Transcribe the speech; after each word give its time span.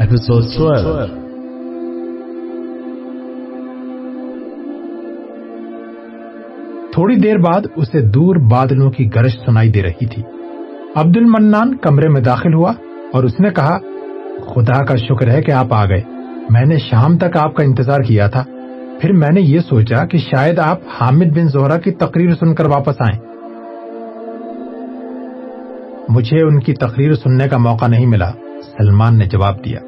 Episode 0.00 0.36
12. 0.36 1.06
تھوڑی 6.92 7.16
دیر 7.16 7.38
بعد 7.38 7.60
اسے 7.76 8.00
دور 8.00 8.36
بادلوں 8.36 8.90
کی 8.90 9.14
گرج 9.14 9.30
سنائی 9.30 9.70
دے 9.70 9.82
رہی 9.82 10.06
تھی۔ 10.06 10.22
عبد 10.96 11.16
المنان 11.16 11.76
کمرے 11.76 12.08
میں 12.08 12.20
داخل 12.20 12.54
ہوا 12.54 12.72
اور 13.12 13.24
اس 13.24 13.40
نے 13.40 13.50
کہا، 13.50 13.78
خدا 14.46 14.84
کا 14.84 14.96
شکر 14.96 15.28
ہے 15.28 15.42
کہ 15.42 15.50
آپ 15.50 15.66
آ 15.70 15.84
گئے۔ 15.84 16.00
میں 16.50 16.64
نے 16.64 16.78
شام 16.78 17.18
تک 17.18 17.36
آپ 17.36 17.54
کا 17.54 17.64
انتظار 17.64 18.00
کیا 18.00 18.28
تھا۔ 18.28 18.44
پھر 19.00 19.12
میں 19.12 19.30
نے 19.30 19.40
یہ 19.40 19.58
سوچا 19.58 20.04
کہ 20.04 20.18
شاید 20.18 20.58
آپ 20.58 20.78
حامد 21.00 21.24
بن 21.24 21.48
زہرا 21.48 21.78
کی 21.78 21.90
تقریر 21.90 22.30
سن 22.30 22.54
کر 22.54 22.66
واپس 22.66 22.94
آئیں۔ 22.98 23.20
مجھے 26.08 26.42
ان 26.42 26.60
کی 26.60 26.74
تقریر 26.74 27.14
سننے 27.14 27.48
کا 27.48 27.56
موقع 27.56 27.86
نہیں 27.86 28.06
ملا۔ 28.06 28.30
سلمان 28.78 29.18
نے 29.18 29.24
جواب 29.24 29.64
دیا۔ 29.64 29.80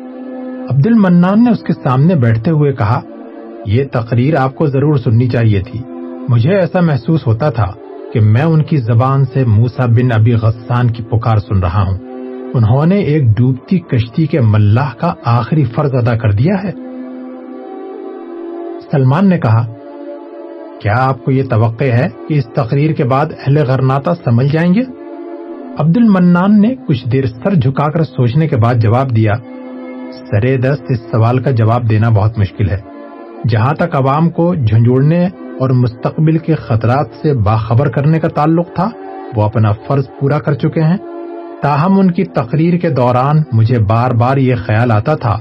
عبد 0.70 0.86
المنان 0.86 1.44
نے 1.44 1.50
اس 1.50 1.62
کے 1.62 1.72
سامنے 1.72 2.14
بیٹھتے 2.14 2.50
ہوئے 2.50 2.72
کہا، 2.72 3.00
یہ 3.67 3.84
تقریر 3.92 4.36
آپ 4.36 4.55
کو 4.55 4.67
ضرور 4.67 4.94
سننی 4.94 5.28
چاہیے 5.28 5.62
تھی۔ 5.62 5.80
مجھے 6.28 6.50
ایسا 6.50 6.80
محسوس 6.80 7.27
ہوتا 7.27 7.50
تھا 7.50 7.72
کہ 8.12 8.20
میں 8.20 8.42
ان 8.42 8.62
کی 8.62 8.77
زبان 8.77 9.24
سے 9.24 9.45
موسا 9.45 9.86
بن 9.86 10.12
ابی 10.12 10.34
غسان 10.34 10.91
کی 10.91 11.02
پکار 11.02 11.36
سن 11.36 11.58
رہا 11.58 11.83
ہوں۔ 11.83 11.98
انہوں 12.55 12.86
نے 12.86 12.97
ایک 12.97 13.22
ڈوبتی 13.22 13.78
کشتی 13.78 14.27
کے 14.27 14.41
ملاح 14.41 14.95
کا 14.95 15.14
آخری 15.24 15.64
فرض 15.64 15.91
ادا 15.95 16.17
کر 16.17 16.30
دیا 16.30 16.55
ہے۔ 16.64 16.89
سلمان 18.92 19.28
نے 19.28 19.38
کہا، 19.38 19.66
کیا 20.80 20.94
آپ 20.96 21.24
کو 21.24 21.30
یہ 21.30 21.42
توقع 21.50 21.84
ہے 21.84 22.08
کہ 22.28 22.34
اس 22.34 22.44
تقریر 22.46 22.92
کے 22.92 23.05
بعد 23.05 23.27
اہل 23.38 23.58
غرناتا 23.58 24.14
سمجھ 24.14 24.46
جائیں 24.46 24.74
گے؟ 24.74 24.80
عبد 25.78 25.96
المنان 25.96 26.60
نے 26.60 26.74
کچھ 26.88 27.08
دیر 27.08 27.27
سر 27.27 27.55
جھکا 27.55 27.91
کر 27.91 28.02
سوچنے 28.02 28.48
کے 28.48 28.56
بعد 28.56 28.74
جواب 28.74 29.16
دیا 29.16 29.33
سرے 30.12 30.56
دست، 30.56 30.83
اس 30.88 30.98
سوال 31.11 31.38
کا 31.38 31.50
جواب 31.50 31.91
دینا 31.91 32.08
بہت 32.08 32.38
مشکل 32.38 32.70
ہے۔ 32.70 32.80
جہاں 33.48 33.74
تک 33.74 33.94
عوام 33.94 34.30
کو 34.30 34.55
جھنجھوڑنے 34.55 35.27
اور 35.61 35.70
مستقبل 35.70 36.38
کے 36.38 36.55
خطرات 36.55 37.06
سے 37.22 37.34
باخبر 37.34 37.88
کرنے 37.88 38.20
کا 38.20 38.28
تعلق 38.28 38.74
تھا، 38.74 38.91
وہ 39.36 39.42
اپنا 39.42 39.72
فرض 39.72 40.05
پورا 40.20 40.38
کر 40.38 40.55
چکے 40.55 40.80
ہیں۔ 40.80 40.96
تاہم، 41.62 42.00
ان 42.00 42.11
کی 42.11 42.24
تقریر 42.24 42.77
کے 42.77 42.91
دوران 42.91 43.42
مجھے 43.52 43.78
بار 43.78 44.11
بار 44.11 44.36
یہ 44.36 44.55
خیال 44.55 44.91
آتا 44.91 45.14
تھا 45.14 45.38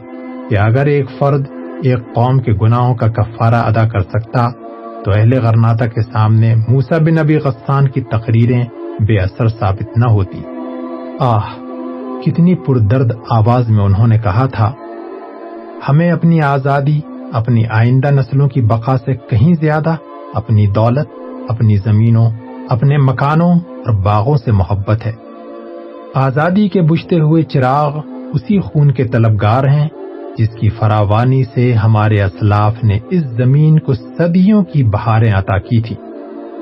کہ 0.50 0.58
اگر 0.58 0.86
ایک 0.86 1.05
فرد 1.20 1.45
ایک 1.83 2.13
قوم 2.16 2.39
کے 2.39 2.53
گناہوں 2.53 2.95
کا 2.95 3.08
کفارہ 3.08 3.55
ادا 3.55 3.87
کر 3.87 3.99
سکتا، 3.99 4.49
تو 5.04 5.11
اہل 5.11 5.45
غرناتا 5.45 5.86
کے 5.86 6.02
سامنے 6.02 6.55
موسا 6.55 6.98
بن 6.98 7.15
نبی 7.15 7.36
غسان 7.36 7.87
کی 7.87 8.02
تقریریں 8.02 8.64
بے 8.99 9.17
اثر 9.17 9.48
ثابت 9.48 9.98
نہ 9.98 10.05
ہوتی۔ 10.05 10.42
آہ، 11.20 11.59
کتنی 12.26 12.55
پردرد 12.55 13.11
آواز 13.30 13.70
میں 13.70 13.83
انہوں 13.83 14.08
نے 14.08 14.17
کہا 14.17 14.45
تھا، 14.45 14.71
ہمیں 15.89 16.11
اپنی 16.11 16.42
آزادی، 16.42 16.99
اپنی 17.33 17.64
آئندہ 17.70 18.11
نسلوں 18.11 18.49
کی 18.49 18.61
بقا 18.61 18.98
سے 18.98 19.14
کہیں 19.14 19.54
زیادہ، 19.54 19.95
اپنی 20.33 20.67
دولت، 20.67 21.08
اپنی 21.48 21.77
زمینوں، 21.77 22.31
اپنے 22.70 22.98
مکانوں 22.98 23.54
اور 23.54 23.93
باغوں 23.93 24.37
سے 24.37 24.52
محبت 24.52 25.05
ہے۔ 25.05 25.11
آزادی 26.14 26.70
کے 26.70 26.81
بجھتے 26.81 27.15
ہوئے 27.15 27.43
چراغ 27.43 27.99
اسی 28.33 28.59
خون 28.59 28.92
کے 28.92 29.04
طلبگار 29.04 29.64
ہیں 29.64 29.89
جس 30.39 30.50
کی 30.50 30.70
فراوانی 30.70 31.44
سے 31.44 31.73
ہمارے 31.73 32.23
اسلاف 32.23 32.83
نے 32.83 33.00
اس 33.10 33.22
زمین 33.22 33.80
کو 33.80 33.94
صدیوں 33.94 34.64
کی 34.64 34.83
بہاریں 34.83 35.33
عطا 35.33 35.58
کی 35.58 35.82
تھی۔ 35.82 35.95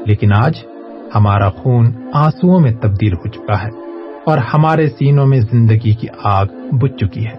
لیکن 0.06 0.34
آج 0.34 0.54
ہمارا 1.16 1.50
خون 1.50 1.92
آنسو 2.14 2.60
میں 2.60 2.72
تبدیل 2.72 3.14
ہو 3.14 3.30
چکا 3.30 3.64
ہے 3.64 3.70
اور 4.26 4.38
ہمارے 4.38 4.90
سینوں 4.90 5.26
میں 5.26 5.40
زندگی 5.40 5.94
کی 5.94 6.08
آگ 6.24 6.46
بجھ 6.72 6.98
چکی 6.98 7.26
ہے۔ 7.26 7.36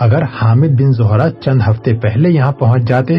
اگر 0.00 0.22
حامد 0.22 0.66
بن 0.66 0.92
زہرا 0.92 1.30
چند 1.30 1.60
ہفتے 1.68 1.94
پہلے 1.94 2.30
یہاں 2.30 2.52
پہنچ 2.52 2.88
جاتے 2.88 3.18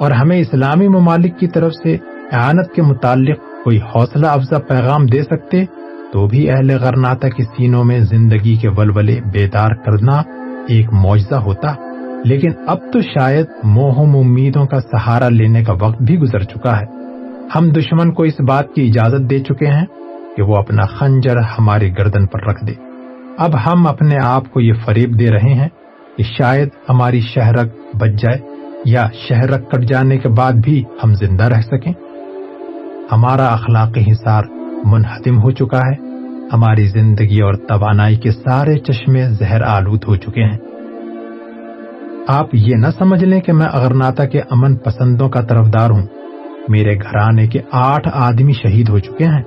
اور 0.00 0.10
ہمیں 0.10 0.40
اسلامی 0.40 0.88
ممالک 0.88 1.38
کی 1.38 1.46
طرف 1.46 1.72
سے 1.82 1.96
اعانت 2.32 2.72
کے 2.72 2.82
متعلق 2.82 3.38
کوئی 3.64 3.78
حوصلہ 3.78 4.26
افزا 4.26 4.58
پیغام 4.58 5.06
دے 5.06 5.22
سکتے، 5.22 5.64
تو 6.12 6.26
بھی 6.26 6.50
اہل 6.50 6.70
غرناتا 6.80 7.28
کے 7.28 7.42
سینوں 7.42 7.84
میں 7.84 8.00
زندگی 8.00 8.56
کے 8.56 8.68
ولولے 8.68 9.20
بیدار 9.32 9.74
کرنا 9.74 10.41
ایک 10.68 10.92
معجزہ 10.92 11.34
ہوتا، 11.34 11.74
لیکن 12.24 12.50
اب 12.66 12.78
تو 12.92 13.00
شاید 13.00 13.46
موہم 13.64 14.16
امیدوں 14.16 14.66
کا 14.66 14.80
سہارا 14.80 15.28
لینے 15.28 15.64
کا 15.64 15.72
وقت 15.72 16.02
بھی 16.02 16.18
گزر 16.18 16.42
چکا 16.42 16.80
ہے۔ 16.80 16.84
ہم 17.54 17.70
دشمن 17.70 18.12
کو 18.12 18.22
اس 18.22 18.40
بات 18.40 18.64
کی 18.74 18.88
اجازت 18.88 19.30
دے 19.30 19.38
چکے 19.38 19.66
ہیں 19.66 19.86
کہ 20.36 20.42
وہ 20.42 20.56
اپنا 20.56 20.86
خنجر 20.86 21.36
ہمارے 21.36 21.90
گردن 21.98 22.26
پر 22.26 22.42
رکھ 22.46 22.64
دے۔ 22.64 22.72
اب 23.38 23.50
ہم 23.66 23.86
اپنے 23.86 24.16
آپ 24.22 24.52
کو 24.52 24.60
یہ 24.60 24.72
فریب 24.84 25.18
دے 25.18 25.30
رہے 25.30 25.54
ہیں 25.54 25.68
کہ 26.16 26.22
شاید 26.22 26.68
ہماری 26.88 27.20
شہرک 27.20 27.96
بچ 28.00 28.10
جائے 28.10 28.38
یا 28.84 29.06
شہرک 29.28 29.70
کٹ 29.70 29.82
جانے 29.82 30.18
کے 30.18 30.28
بعد 30.28 30.52
بھی 30.52 30.84
ہم 31.04 31.14
زندہ 31.14 31.44
رہ 31.44 31.60
سکیں۔ 31.60 31.92
ہمارا 33.12 33.46
اخلاقی 33.46 34.12
حصار 34.12 34.42
منہدم 34.84 35.42
ہو 35.42 35.50
چکا 35.50 35.78
ہے۔ 35.78 36.11
ہماری 36.52 36.86
زندگی 36.86 37.40
اور 37.40 37.54
توانائی 37.54 38.16
کے 38.16 38.30
سارے 38.30 38.78
چشمے 38.78 39.22
زہر 39.22 39.62
آلود 39.62 40.04
ہو 40.08 40.16
چکے 40.16 40.42
ہیں۔ 40.42 40.58
آپ 42.28 42.46
یہ 42.52 42.76
نہ 42.76 42.86
سمجھ 42.98 43.24
لیں 43.24 43.40
کہ 43.40 43.52
میں 43.52 43.66
اگرناتا 43.72 44.24
کے 44.24 44.40
امن 44.40 44.76
پسندوں 44.76 45.28
کا 45.28 45.40
طرفدار 45.40 45.90
ہوں۔ 45.90 46.02
میرے 46.68 46.96
گھرانے 46.96 47.46
کے 47.46 47.60
آٹھ 47.72 48.08
آدمی 48.12 48.52
شہید 48.52 48.88
ہو 48.88 48.98
چکے 48.98 49.24
ہیں 49.24 49.42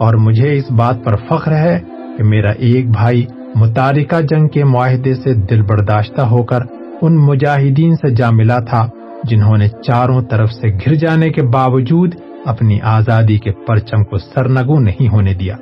اور 0.00 0.14
مجھے 0.14 0.56
اس 0.56 0.70
بات 0.70 1.04
پر 1.04 1.16
فخر 1.16 1.52
ہے 1.52 1.78
کہ 2.18 2.24
میرا 2.24 2.50
ایک 2.50 2.90
بھائی 2.90 3.26
متارکہ 3.54 4.20
جنگ 4.20 4.48
کے 4.48 4.64
معاہدے 4.64 5.14
سے 5.14 5.34
دل 5.34 5.62
برداشتہ 5.62 6.20
ہو 6.20 6.42
کر 6.42 6.60
ان 7.02 7.16
مجاہدین 7.16 7.94
سے 7.94 8.10
جا 8.10 8.30
ملا 8.30 8.58
تھا 8.58 8.88
جنہوں 9.24 9.56
نے 9.56 9.68
چاروں 9.68 10.22
طرف 10.22 10.52
سے 10.52 10.68
گھر 10.68 10.94
جانے 10.94 11.30
کے 11.30 11.42
باوجود 11.42 12.14
اپنی 12.46 12.80
آزادی 12.82 13.38
کے 13.38 13.50
پرچم 13.50 14.04
کو 14.04 14.18
سرنگو 14.18 14.80
نہیں 14.80 15.08
ہونے 15.08 15.34
دیا۔ 15.34 15.56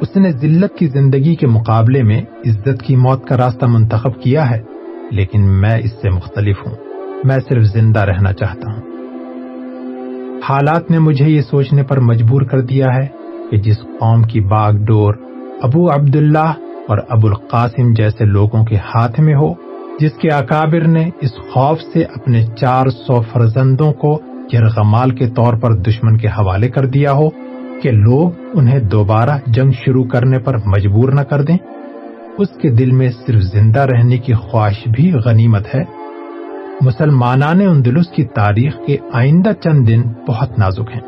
اس 0.00 0.16
نے 0.16 0.32
ذلت 0.32 0.78
کی 0.78 0.86
زندگی 0.86 1.34
کے 1.34 1.46
مقابلے 1.46 2.02
میں 2.02 2.22
عزت 2.46 2.82
کی 2.82 2.96
موت 2.96 3.26
کا 3.26 3.36
راستہ 3.36 3.64
منتخب 3.66 4.22
کیا 4.22 4.50
ہے، 4.50 4.62
لیکن 5.10 5.60
میں 5.60 5.78
اس 5.78 5.92
سے 6.02 6.10
مختلف 6.10 6.56
ہوں۔ 6.66 6.74
میں 7.24 7.38
صرف 7.48 7.62
زندہ 7.62 8.00
رہنا 8.00 8.32
چاہتا 8.32 8.72
ہوں۔ 8.72 8.80
حالات 10.48 10.90
نے 10.90 10.98
مجھے 10.98 11.24
یہ 11.24 11.40
سوچنے 11.40 11.82
پر 11.82 12.00
مجبور 12.00 12.42
کر 12.42 12.60
دیا 12.60 12.86
ہے 12.94 13.06
کہ 13.50 13.56
جس 13.56 13.76
قوم 14.00 14.22
کی 14.22 14.40
باغ 14.40 14.72
ڈور 14.72 15.14
ابو 15.62 15.90
عبداللہ 15.90 16.52
اور 16.88 16.98
ابو 17.08 17.28
القاسم 17.28 17.92
جیسے 17.92 18.24
لوگوں 18.24 18.64
کے 18.64 18.76
ہاتھ 18.76 19.20
میں 19.20 19.34
ہو، 19.34 19.54
جس 20.00 20.12
کے 20.12 20.28
اکابر 20.28 20.80
نے 20.80 21.10
اس 21.20 21.32
خوف 21.52 21.80
سے 21.92 22.02
اپنے 22.02 22.46
چار 22.46 22.88
سو 22.88 23.20
فرزندوں 23.20 23.92
کو 23.92 24.20
یرغمال 24.52 25.10
کے 25.10 25.28
طور 25.30 25.54
پر 25.54 25.74
دشمن 25.74 26.16
کے 26.16 26.28
حوالے 26.28 26.68
کر 26.68 26.86
دیا 26.86 27.12
ہو 27.12 27.47
کہ 27.82 27.90
لوگ 27.90 28.30
انہیں 28.54 28.80
دوبارہ 28.80 29.38
جنگ 29.46 29.70
شروع 29.70 30.04
کرنے 30.04 30.38
پر 30.38 30.56
مجبور 30.66 31.12
نہ 31.12 31.20
کر 31.20 31.42
دیں۔ 31.42 31.56
اس 32.38 32.48
کے 32.62 32.70
دل 32.70 32.90
میں 32.90 33.08
صرف 33.26 33.42
زندہ 33.42 33.80
رہنے 33.80 34.18
کی 34.18 34.32
خواہش 34.32 34.88
بھی 34.88 35.12
غنیمت 35.12 35.74
ہے۔ 35.74 35.82
مسلمانان 36.80 37.60
اندلس 37.60 38.08
کی 38.08 38.24
تاریخ 38.24 38.76
کے 38.86 38.96
آئندہ 39.12 39.52
چند 39.52 39.88
دن 39.88 40.02
بہت 40.28 40.58
نازک 40.58 40.90
ہیں۔ 40.94 41.00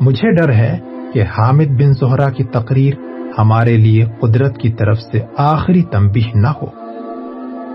مجھے 0.00 0.30
ڈر 0.30 0.52
ہے 0.52 0.78
کہ 1.14 1.22
حامد 1.22 1.70
بن 1.70 1.92
زہرا 1.92 2.30
کی 2.30 2.44
تقریر 2.44 2.94
ہمارے 3.38 3.76
لیے 3.76 4.04
قدرت 4.20 4.58
کی 4.58 4.72
طرف 4.72 4.98
سے 4.98 5.20
آخری 5.36 5.82
تنبیہ 5.82 6.30
نہ 6.34 6.48
ہو۔ 6.48 6.66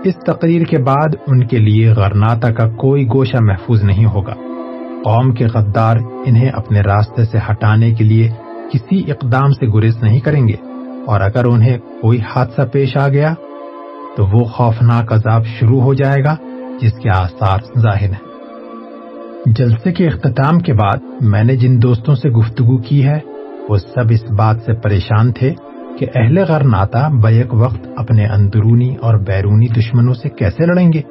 اس 0.04 0.14
تقریر 0.26 0.64
کے 0.64 0.78
بعد 0.78 1.16
ان 1.26 1.46
کے 1.46 1.58
لیے 1.58 1.88
غرناتا 1.90 2.52
کا 2.52 2.68
کوئی 2.68 3.06
گوشہ 3.06 3.36
محفوظ 3.40 3.84
نہیں 3.84 4.06
ہوگا۔ 4.06 4.34
قوم 5.04 5.32
کے 5.32 5.46
غدار 5.46 5.96
انہیں 6.26 6.50
اپنے 6.50 6.80
راستے 6.80 7.24
سے 7.24 7.38
ہٹانے 7.50 7.90
کے 7.92 8.04
لیے 8.04 8.30
کسی 8.72 9.10
اقدام 9.10 9.52
سے 9.52 9.66
گریز 9.66 10.02
نہیں 10.02 10.20
کریں 10.20 10.48
گے۔ 10.48 10.54
اور 11.06 11.20
اگر 11.20 11.44
انہیں 11.44 11.78
کوئی 11.78 12.20
حادثہ 12.20 12.62
پیش 12.72 12.96
آ 12.96 13.08
گیا، 13.08 13.34
تو 14.16 14.26
وہ 14.26 14.44
خوفناک 14.44 15.12
عذاب 15.12 15.46
شروع 15.46 15.80
ہو 15.80 15.94
جائے 15.94 16.24
گا، 16.24 16.36
جس 16.80 16.92
کے 16.92 17.10
آثار 17.10 17.58
ظاہر 17.78 18.08
ہیں۔ 18.08 18.26
جلسے 19.46 19.92
کے 19.92 20.06
اختتام 20.06 20.58
کے 20.58 20.72
بعد 20.72 20.96
میں 21.20 21.44
نے 21.44 21.56
جن 21.56 21.82
دوستوں 21.82 22.14
سے 22.14 22.30
گفتگو 22.30 22.78
کی 22.78 23.06
ہے، 23.06 23.18
وہ 23.68 23.76
سب 23.76 24.04
اس 24.10 24.30
بات 24.30 24.56
سے 24.66 24.72
پریشان 24.74 25.32
تھے 25.32 25.54
کہ 25.98 26.06
اہل 26.14 26.38
غرناتا 26.38 27.08
بیک 27.08 27.54
وقت 27.54 27.88
اپنے 27.96 28.26
اندرونی 28.26 28.96
اور 28.96 29.14
بیرونی 29.14 29.68
دشمنوں 29.68 30.14
سے 30.14 30.28
کیسے 30.28 30.66
لڑیں 30.66 30.92
گے۔ 30.92 31.02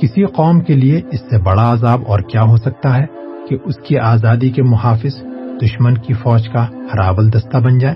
کسی 0.00 0.24
قوم 0.24 0.60
کے 0.60 0.74
لیے 0.74 1.00
اس 1.12 1.20
سے 1.20 1.38
بڑا 1.38 1.72
عذاب 1.72 2.02
اور 2.06 2.20
کیا 2.20 2.42
ہو 2.42 2.56
سکتا 2.56 2.98
ہے 2.98 3.06
کہ 3.48 3.56
اس 3.64 3.76
کی 3.76 3.98
آزادی 3.98 4.50
کے 4.50 4.62
محافظ 4.62 5.22
دشمن 5.62 5.98
کی 5.98 6.12
فوج 6.12 6.48
کا 6.48 6.64
ہراول 6.64 7.32
دستہ 7.32 7.56
بن 7.56 7.78
جائے؟ 7.78 7.94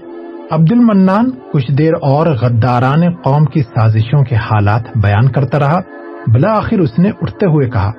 عبد 0.50 0.72
المنان 0.72 1.30
کچھ 1.52 1.72
دیر 1.72 1.92
اور 2.02 2.26
غداران 2.26 3.10
قوم 3.10 3.44
کی 3.44 3.62
سازشوں 3.62 4.24
کے 4.24 4.34
حالات 4.34 4.82
بیان 4.96 5.28
کرتا 5.28 5.58
رہا۔ 5.58 5.80
بلا 6.26 6.56
آخر 6.56 6.78
اس 6.78 6.98
نے 6.98 7.10
اٹھتے 7.20 7.46
ہوئے 7.46 7.70
کہا، 7.70 7.92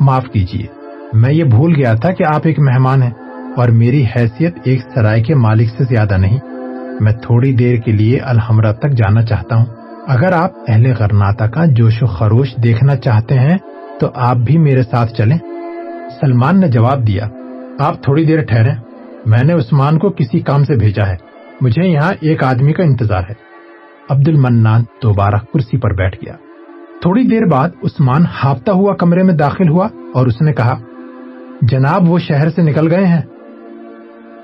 معاف 0.00 0.24
کیجیے 0.32 0.66
میں 1.12 1.32
یہ 1.32 1.44
بھول 1.44 1.74
گیا 1.76 1.94
تھا 1.94 2.12
کہ 2.12 2.24
آپ 2.24 2.40
ایک 2.44 2.58
مہمان 2.58 3.02
ہیں 3.02 3.10
اور 3.56 3.68
میری 3.68 4.04
حیثیت 4.16 4.54
ایک 4.64 4.80
سرائے 4.94 5.22
کے 5.22 5.34
مالک 5.34 5.68
سے 5.78 5.84
زیادہ 5.84 6.16
نہیں۔ 6.16 6.38
میں 7.00 7.12
تھوڑی 7.12 7.52
دیر 7.52 7.76
کے 7.76 7.92
لیے 7.92 8.18
الحمرہ 8.18 8.72
تک 8.72 8.90
جانا 8.90 9.22
چاہتا 9.22 9.56
ہوں۔ 9.56 9.64
اگر 10.08 10.32
آپ 10.32 10.50
اہل 10.68 10.92
غرناتا 10.98 11.46
کا 11.46 11.64
جوش 11.64 12.02
و 12.02 12.06
خروش 12.06 12.56
دیکھنا 12.56 12.96
چاہتے 12.96 13.38
ہیں، 13.38 13.58
تو 14.00 14.10
آپ 14.14 14.36
بھی 14.36 14.58
میرے 14.58 14.82
ساتھ 14.82 15.14
چلیں۔ 15.14 15.38
سلمان 16.20 16.60
نے 16.60 16.68
جواب 16.68 17.06
دیا، 17.06 17.28
آپ 17.78 18.02
تھوڑی 18.02 18.24
دیر 18.24 18.42
ٹھہرے 18.42 18.70
میں 19.26 19.44
نے 19.44 19.52
عثمان 19.52 19.98
کو 19.98 20.10
کسی 20.10 20.40
کام 20.40 20.64
سے 20.64 20.76
بھیجا 20.76 21.06
ہے۔ 21.06 21.16
مجھے 21.60 21.82
یہاں 21.82 22.12
ایک 22.20 22.44
آدمی 22.44 22.72
کا 22.72 22.82
انتظار 22.82 23.22
ہے۔ 23.30 23.34
عبد 24.10 24.28
المنان 24.28 24.82
دوبارہ 25.02 25.34
کرسی 25.34 25.78
پر 25.78 25.94
بیٹھ 25.94 26.24
گیا۔ 26.24 26.34
تھوڑی 27.02 27.22
دیر 27.22 27.46
بعد 27.46 27.68
عثمان 27.82 28.24
ہاپتا 28.44 28.72
ہوا 28.72 28.94
کمرے 28.94 29.22
میں 29.22 29.34
داخل 29.34 29.68
ہوا 29.68 29.88
اور 30.14 30.26
اس 30.26 30.42
نے 30.42 30.52
کہا، 30.52 30.78
جناب، 31.62 32.10
وہ 32.10 32.18
شہر 32.18 32.50
سے 32.50 32.62
نکل 32.62 32.94
گئے 32.94 33.06
ہیں۔ 33.06 33.22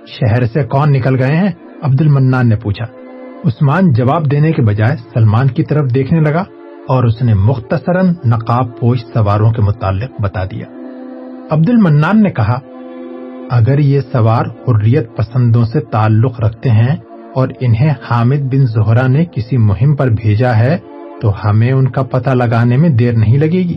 شہر 0.06 0.46
سے 0.46 0.62
کون 0.62 0.92
نکل 0.92 1.22
گئے 1.22 1.36
ہیں؟ 1.36 1.52
عبد 1.82 2.00
المنان 2.00 2.48
نے 2.48 2.56
پوچھا۔ 2.56 2.99
عثمان 3.44 3.92
جواب 3.92 4.30
دینے 4.30 4.52
کے 4.52 4.62
بجائے 4.62 4.96
سلمان 5.14 5.48
کی 5.48 5.62
طرف 5.62 5.94
دیکھنے 5.94 6.20
لگا 6.20 6.44
اور 6.88 7.04
اس 7.04 7.22
نے 7.22 7.34
مختصراً 7.34 8.14
نقاب 8.24 8.80
پوش 8.80 9.04
سواروں 9.14 9.52
کے 9.52 9.62
متعلق 9.62 10.20
بتا 10.20 10.44
دیا۔ 10.44 10.66
عبد 11.50 11.70
المنان 11.70 12.22
نے 12.22 12.30
کہا، 12.30 12.58
اگر 13.50 13.78
یہ 13.78 14.00
سوار 14.12 14.44
حریت 14.46 15.16
پسندوں 15.16 15.64
سے 15.64 15.80
تعلق 15.80 16.40
رکھتے 16.40 16.70
ہیں 16.70 16.96
اور 17.34 17.48
انہیں 17.60 17.90
حامد 18.10 18.54
بن 18.54 18.66
زہرا 18.66 19.06
نے 19.06 19.24
کسی 19.24 19.56
مہم 19.56 19.96
پر 19.96 20.08
بھیجا 20.08 20.58
ہے، 20.58 20.78
تو 21.22 21.32
ہمیں 21.44 21.72
ان 21.72 21.90
کا 21.90 22.02
پتہ 22.02 22.30
لگانے 22.30 22.76
میں 22.76 22.88
دیر 22.88 23.12
نہیں 23.12 23.38
لگے 23.38 23.62
گی۔ 23.62 23.76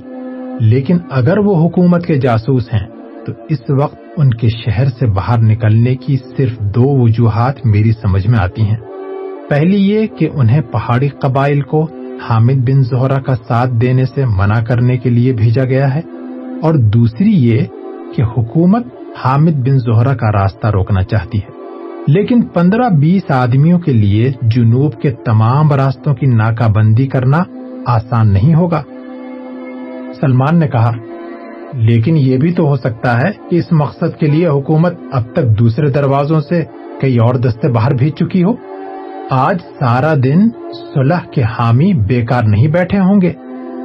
لیکن 0.60 0.98
اگر 1.12 1.38
وہ 1.38 1.68
حکومت 1.68 2.06
کے 2.06 2.16
جاسوس 2.16 2.74
ہیں، 2.74 2.88
تو 3.26 3.32
اس 3.50 3.60
وقت 3.70 3.96
ان 4.18 4.30
کے 4.30 4.50
شہر 4.50 4.86
سے 4.86 5.08
باہر 5.08 5.38
نکلنے 5.38 5.96
کی 5.96 6.18
صرف 6.38 6.60
دو 6.60 7.04
وجوہات 7.04 7.66
میری 7.66 7.92
سمجھ 7.92 8.28
میں 8.28 8.40
آتی 8.40 8.62
ہیں۔ 8.62 8.93
پہلی 9.50 9.78
یہ 9.90 10.08
کہ 10.08 10.28
انہیں 10.34 10.62
پہاڑی 10.62 11.08
قبائل 11.22 11.62
کو 11.62 11.82
حامد 12.30 12.60
بن 12.68 12.82
زہرا 12.82 13.20
کا 13.20 13.36
ساتھ 13.48 13.72
دینے 13.72 14.06
سے 14.06 14.26
منع 14.26 14.60
کرنے 14.64 14.98
کے 14.98 15.10
لیے 15.10 15.34
بھیجا 15.34 15.64
گیا 15.64 15.94
ہے، 15.96 16.02
اور 16.62 16.74
دوسری 16.94 17.32
یہ 17.48 17.66
کہ 18.16 18.24
حکومت 18.24 18.86
حامد 19.24 19.58
بن 19.68 19.78
زہرا 19.80 20.16
کا 20.16 20.32
راستہ 20.32 20.68
روکنا 20.68 21.04
چاہتی 21.04 21.38
ہے۔ 21.38 21.52
لیکن 22.08 22.42
پندرہ 22.42 22.90
بیس 22.90 23.32
آدمیوں 23.32 23.80
کے 23.80 23.94
لیے 23.94 24.32
جنوب 24.56 25.02
کے 25.02 25.12
تمام 25.26 25.74
راستوں 25.74 26.14
کی 26.16 26.26
ناکہ 26.26 26.72
بندی 26.72 27.08
کرنا 27.08 27.44
آسان 27.88 28.34
نہیں 28.34 28.56
ہوگا۔ 28.56 28.82
سلمان 30.22 30.60
نے 30.60 30.68
کہا، 30.68 30.92
لیکن 31.80 32.18
یہ 32.18 32.38
بھی 32.38 32.54
تو 32.54 32.68
ہو 32.68 32.76
سکتا 32.76 33.20
ہے 33.22 33.32
کہ 33.50 33.56
اس 33.56 33.72
مقصد 33.72 34.20
کے 34.20 34.28
لیے 34.28 34.48
حکومت 34.48 34.94
اب 35.12 35.34
تک 35.34 35.58
دوسرے 35.60 35.90
دروازوں 35.90 36.40
سے 36.40 36.64
کئی 37.02 37.18
اور 37.18 37.36
دستے 37.36 37.72
باہر 37.72 37.94
بھیج 37.94 38.14
چکی 38.14 38.44
ہو۔ 38.44 38.54
آج 39.30 39.58
سارا 39.80 40.14
دن 40.24 40.50
صلح 40.94 41.20
کے 41.32 41.42
حامی 41.42 41.94
بیکار 41.94 42.44
نہیں 42.44 42.68
بیٹھے 42.68 43.00
ہوں 43.00 43.22
گے۔ 43.22 43.34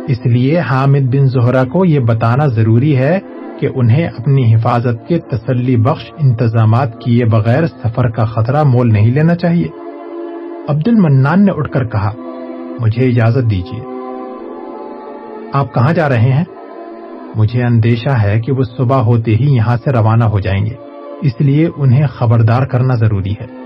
اس 0.08 0.26
لیے 0.26 0.58
حامد 0.58 1.14
بن 1.14 1.26
زہرا 1.26 1.64
کو 1.64 1.85
یہ 1.85 2.00
بتانا 2.00 2.46
ضروری 2.46 2.96
ہے 2.96 3.19
کہ 3.61 3.69
انہیں 3.75 4.06
اپنی 4.06 4.55
حفاظت 4.55 5.08
کے 5.08 5.19
تسلی 5.19 5.76
بخش 5.76 6.12
انتظامات 6.19 6.99
کیے 6.99 7.25
بغیر 7.25 7.67
سفر 7.67 8.08
کا 8.08 8.25
خطرہ 8.25 8.62
مول 8.62 8.93
نہیں 8.93 9.11
لینا 9.11 9.35
چاہیے۔ 9.35 9.67
عبد 10.69 10.88
المنان 10.88 11.44
نے 11.44 11.52
اٹھ 11.52 11.70
کر 11.70 11.85
کہا، 11.85 12.12
مجھے 12.81 13.08
اجازت 13.08 13.50
دیجیے۔ 13.50 13.81
آپ 15.52 15.75
کہاں 15.75 15.93
جا 15.93 16.08
رہے 16.08 16.32
ہیں؟ 16.32 16.44
مجھے 17.35 17.62
اندیشہ 17.62 18.11
ہے 18.11 18.40
کہ 18.40 18.52
وہ 18.52 18.62
صبح 18.76 18.96
ہوتے 18.96 19.35
ہی 19.35 19.55
یہاں 19.55 19.76
سے 19.85 19.93
روانہ 19.93 20.25
ہو 20.25 20.40
جائیں 20.40 20.67
گے۔ 20.67 20.75
اس 21.23 21.32
لیے 21.38 21.69
انہیں 21.76 22.06
خبردار 22.06 22.67
کرنا 22.67 22.94
ضروری 22.94 23.32
ہے۔ 23.32 23.58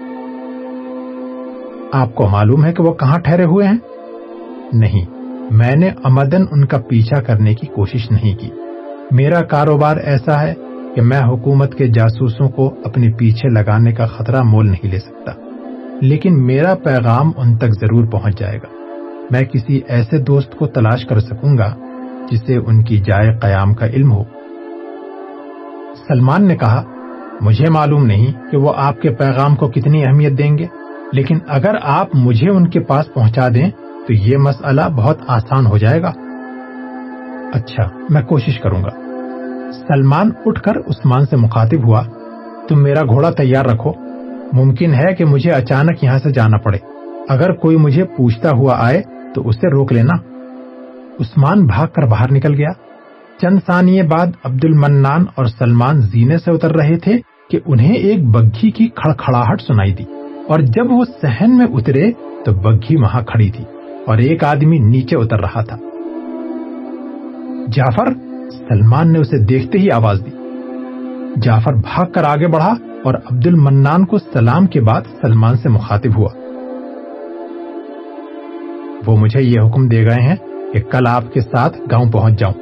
آپ 1.93 2.15
کو 2.15 2.29
معلوم 2.29 2.65
ہے 2.65 2.73
کہ 2.73 2.83
وہ 2.83 2.95
کہاں 2.95 3.19
ٹھہرے 3.19 3.45
ہوئے 3.45 3.67
ہیں؟ 3.67 3.79
نہیں، 4.73 5.05
میں 5.51 5.77
نے 5.77 5.91
امدن 6.05 6.45
ان 6.51 6.65
کا 6.65 6.79
پیچھا 6.79 7.23
کرنے 7.23 7.55
کی 7.55 7.67
کوشش 7.67 8.11
نہیں 8.11 8.37
کی۔ 8.37 8.51
میرا 9.11 9.41
کاروبار 9.41 9.97
ایسا 9.97 10.43
ہے 10.43 10.55
کہ 10.95 11.03
میں 11.03 11.21
حکومت 11.21 11.75
کے 11.75 11.87
جاسوسوں 11.87 12.49
کو 12.49 12.75
اپنے 12.85 13.13
پیچھے 13.13 13.49
لگانے 13.49 13.93
کا 13.93 14.07
خطرہ 14.07 14.43
مول 14.43 14.69
نہیں 14.69 14.87
لے 14.87 14.99
سکتا۔ 14.99 15.33
لیکن 16.01 16.47
میرا 16.47 16.75
پیغام 16.75 17.33
ان 17.37 17.57
تک 17.57 17.71
ضرور 17.71 18.05
پہنچ 18.07 18.39
جائے 18.39 18.57
گا۔ 18.57 18.75
میں 19.31 19.43
کسی 19.43 19.81
ایسے 19.89 20.19
دوست 20.19 20.57
کو 20.59 20.67
تلاش 20.67 21.05
کر 21.05 21.21
سکوں 21.21 21.59
گا 21.59 21.75
جسے 22.31 22.57
ان 22.57 22.85
کی 22.85 22.99
جائے 22.99 23.39
قیام 23.39 23.75
کا 23.75 23.87
علم 23.87 24.13
ہو۔ 24.13 24.25
سلمان 26.09 26.49
نے 26.49 26.57
کہا، 26.57 26.83
مجھے 27.41 27.71
معلوم 27.71 28.07
نہیں 28.07 28.51
کہ 28.51 28.57
وہ 28.57 28.73
آپ 28.77 29.01
کے 29.01 29.11
پیغام 29.11 29.57
کو 29.57 29.69
کتنی 29.69 30.05
اہمیت 30.05 30.39
دیں 30.39 30.59
گے۔ 30.59 30.67
لیکن 31.13 31.39
اگر 31.49 31.75
آپ 31.83 32.09
مجھے 32.15 32.51
ان 32.51 32.71
کے 32.71 32.81
پاس 32.81 33.15
پہنچا 33.15 33.49
دیں 33.49 33.71
تو 34.07 34.13
یہ 34.13 34.37
مسئلہ 34.37 34.81
بہت 34.97 35.19
آسان 35.27 35.67
ہو 35.67 35.79
جائے 35.79 36.03
گا۔ 36.03 36.13
اچھا 37.53 37.83
میں 38.11 38.23
کوشش 38.23 38.59
کروں 38.59 38.83
گا۔ 38.83 38.91
سلمان 39.73 40.31
اٹھ 40.47 40.63
کر 40.63 40.77
عثمان 40.77 41.27
سے 41.27 41.37
مخاطب 41.37 41.87
ہوا۔ 41.87 42.03
تم 42.69 42.83
میرا 42.83 43.03
گھوڑا 43.03 43.31
تیار 43.31 43.65
رکھو۔ 43.65 43.93
ممکن 44.53 44.95
ہے 44.95 45.15
کہ 45.15 45.25
مجھے 45.25 45.51
اچانک 45.51 46.05
یہاں 46.05 46.19
سے 46.19 46.31
جانا 46.31 46.57
پڑے۔ 46.57 46.79
اگر 47.29 47.53
کوئی 47.53 47.77
مجھے 47.77 48.05
پوچھتا 48.05 48.51
ہوا 48.51 48.77
آئے 48.79 49.03
تو 49.35 49.49
اسے 49.49 49.71
روک 49.71 49.93
لینا۔ 49.93 50.15
عثمان 51.21 51.67
بھاگ 51.67 51.87
کر 51.87 52.03
باہر 52.03 52.33
نکل 52.33 52.55
گیا۔ 52.55 52.71
چند 53.41 53.59
ثانیے 53.67 54.03
بعد 54.03 54.27
عبد 54.45 54.65
المنان 54.65 55.25
اور 55.35 55.45
سلمان 55.45 56.01
زینے 56.01 56.39
سے 56.39 56.51
اتر 56.51 56.77
رہے 56.77 56.97
تھے 56.97 57.19
کہ 57.51 57.59
انہیں 57.67 57.95
ایک 57.95 58.25
بگھی 58.25 58.71
کی 58.71 58.89
کھڑکھڑاہٹ 58.89 59.63
سنائی 59.63 59.95
دی۔ 59.95 60.05
اور 60.49 60.59
جب 60.61 60.93
وہ 60.93 61.05
سہن 61.05 61.59
میں 61.59 61.67
اترے 61.67 62.13
تو 62.45 62.53
بگھی 62.53 62.97
وہاں 62.97 63.23
کھڑی 63.23 63.51
تھی 63.51 63.65
اور 64.07 64.19
ایک 64.19 64.45
آدمی 64.45 64.79
نیچے 64.79 65.17
اتر 65.17 65.41
رہا 65.41 65.61
تھا۔ 65.61 65.77
جعفر، 67.73 68.07
سلمان 68.51 69.13
نے 69.13 69.19
اسے 69.19 69.39
دیکھتے 69.39 69.79
ہی 69.79 69.91
آواز 69.91 70.23
دی۔ 70.27 70.31
جعفر 71.43 71.73
بھاگ 71.73 72.07
کر 72.13 72.25
آگے 72.25 72.47
بڑھا 72.47 72.75
اور 73.05 73.15
عبد 73.15 73.47
المنان 73.47 74.05
کو 74.05 74.19
سلام 74.19 74.67
کے 74.67 74.81
بعد 74.81 75.01
سلمان 75.21 75.57
سے 75.57 75.69
مخاطب 75.69 76.19
ہوا۔ 76.19 76.29
وہ 79.07 79.17
مجھے 79.17 79.43
یہ 79.43 79.61
حکم 79.61 79.89
دے 79.89 80.05
گئے 80.05 80.23
ہیں 80.23 80.37
کہ 80.73 80.81
کل 80.81 81.07
آپ 81.07 81.33
کے 81.33 81.41
ساتھ 81.41 81.79
گاؤں 81.91 82.13
پہنچ 82.13 82.39
جاؤں۔ 82.39 82.55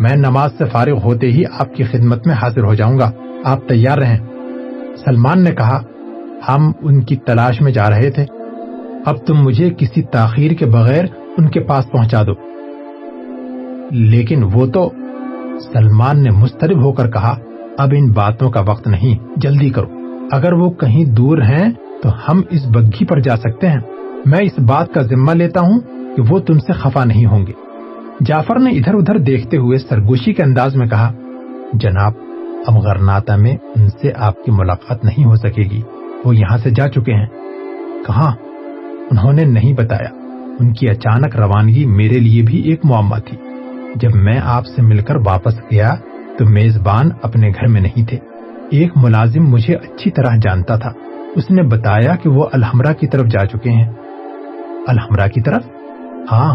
میں 0.00 0.16
نماز 0.16 0.50
سے 0.58 0.64
فارغ 0.64 1.02
ہوتے 1.04 1.26
ہی 1.26 1.42
آپ 1.58 1.74
کی 1.74 1.84
خدمت 1.84 2.26
میں 2.26 2.34
حاضر 2.34 2.64
ہو 2.64 2.74
جاؤں 2.74 2.98
گا۔ 2.98 3.10
آپ 3.44 3.68
تیار 3.68 3.98
رہیں۔ 3.98 4.18
سلمان 4.96 5.44
نے 5.44 5.50
کہا 5.50 5.82
ہم 6.48 6.72
ان 6.80 7.02
کی 7.02 7.16
تلاش 7.16 7.60
میں 7.60 7.72
جا 7.72 7.90
رہے 7.90 8.10
تھے۔ 8.10 8.24
اب 9.06 9.26
تم 9.26 9.34
مجھے 9.42 9.70
کسی 9.78 10.02
تاخیر 10.02 10.50
کے 10.50 10.66
بغیر 10.66 11.04
ان 11.38 11.48
کے 11.48 11.60
پاس 11.60 11.90
پہنچا 11.90 12.22
دو۔ 12.22 12.32
لیکن 13.90 14.42
وہ 14.52 14.66
تو 14.66 14.90
سلمان 15.72 16.22
نے 16.22 16.30
مسترب 16.30 16.82
ہو 16.82 16.92
کر 16.92 17.10
کہا، 17.10 17.36
اب 17.78 17.88
ان 17.96 18.10
باتوں 18.10 18.50
کا 18.50 18.60
وقت 18.60 18.88
نہیں، 18.88 19.26
جلدی 19.36 19.70
کرو۔ 19.70 19.86
اگر 20.32 20.52
وہ 20.52 20.70
کہیں 20.70 21.04
دور 21.04 21.38
ہیں 21.38 21.72
تو 22.02 22.08
ہم 22.28 22.42
اس 22.50 22.66
بگھی 22.66 23.06
پر 23.06 23.20
جا 23.20 23.36
سکتے 23.36 23.68
ہیں۔ 23.68 23.80
میں 24.26 24.40
اس 24.40 24.58
بات 24.58 24.92
کا 24.92 25.02
ذمہ 25.02 25.32
لیتا 25.32 25.60
ہوں 25.60 25.80
کہ 26.16 26.22
وہ 26.28 26.38
تم 26.38 26.58
سے 26.58 26.72
خفا 26.72 27.04
نہیں 27.04 27.26
ہوں 27.26 27.46
گے۔ 27.46 27.52
جعفر 28.24 28.58
نے 28.58 28.70
ادھر 28.70 28.94
ادھر 28.94 29.18
دیکھتے 29.18 29.56
ہوئے 29.56 29.78
سرگوشی 29.78 30.32
کے 30.32 30.42
انداز 30.42 30.76
میں 30.76 30.86
کہا، 30.86 31.12
جناب، 31.72 32.12
اب 32.66 32.74
غرناتا 32.74 33.36
میں 33.36 33.56
ان 33.76 33.88
سے 33.88 34.12
آپ 34.16 34.44
کی 34.44 34.50
ملاقات 34.50 35.04
نہیں 35.04 35.24
ہو 35.24 35.36
سکے 35.36 35.62
گی۔ 35.62 35.82
وہ 36.24 36.36
یہاں 36.36 36.58
سے 36.58 36.70
جا 36.70 36.88
چکے 36.88 37.14
ہیں۔ 37.14 37.26
کہاں؟ 38.06 38.32
انہوں 39.10 39.32
نے 39.32 39.44
نہیں 39.44 39.72
بتایا۔ 39.72 40.08
ان 40.60 40.72
کی 40.72 40.88
اچانک 40.88 41.36
روانگی 41.36 41.86
میرے 41.86 42.18
لیے 42.18 42.42
بھی 42.42 42.60
ایک 42.60 42.80
معمہ 42.84 43.16
تھی۔ 43.26 43.36
جب 43.94 44.14
میں 44.14 44.40
آپ 44.44 44.66
سے 44.66 44.82
مل 44.82 44.98
کر 44.98 45.16
واپس 45.26 45.58
گیا 45.58 45.94
تو 46.38 46.44
میزبان 46.44 47.08
اپنے 47.22 47.48
گھر 47.48 47.66
میں 47.66 47.80
نہیں 47.80 48.08
تھے۔ 48.08 48.18
ایک 48.70 48.92
ملازم 48.96 49.46
مجھے 49.46 49.74
اچھی 49.74 50.10
طرح 50.10 50.36
جانتا 50.42 50.76
تھا۔ 50.76 50.92
اس 51.36 51.50
نے 51.50 51.62
بتایا 51.62 52.16
کہ 52.16 52.28
وہ 52.28 52.46
الحمرہ 52.52 52.92
کی 52.92 53.06
طرف 53.06 53.26
جا 53.26 53.46
چکے 53.46 53.70
ہیں۔ 53.70 53.92
الحمرہ 54.86 55.28
کی 55.28 55.40
طرف؟ 55.40 55.62
ہاں 56.32 56.54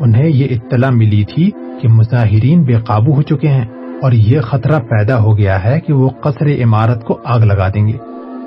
انہیں 0.00 0.28
یہ 0.28 0.46
اطلاع 0.50 0.90
ملی 0.90 1.24
تھی 1.24 1.50
کہ 1.50 1.88
مظاہرین 1.88 2.62
بے 2.62 2.74
قابو 2.74 3.14
ہو 3.14 3.22
چکے 3.22 3.48
ہیں 3.48 3.64
اور 4.02 4.12
یہ 4.12 4.40
خطرہ 4.40 4.78
پیدا 4.80 5.18
ہو 5.18 5.38
گیا 5.38 5.64
ہے 5.64 5.80
کہ 5.80 5.92
وہ 5.92 6.08
قصر 6.08 6.46
عمارت 6.62 7.04
کو 7.04 7.20
آگ 7.24 7.40
لگا 7.40 7.68
دیں 7.68 7.86
گے۔ 7.86 7.96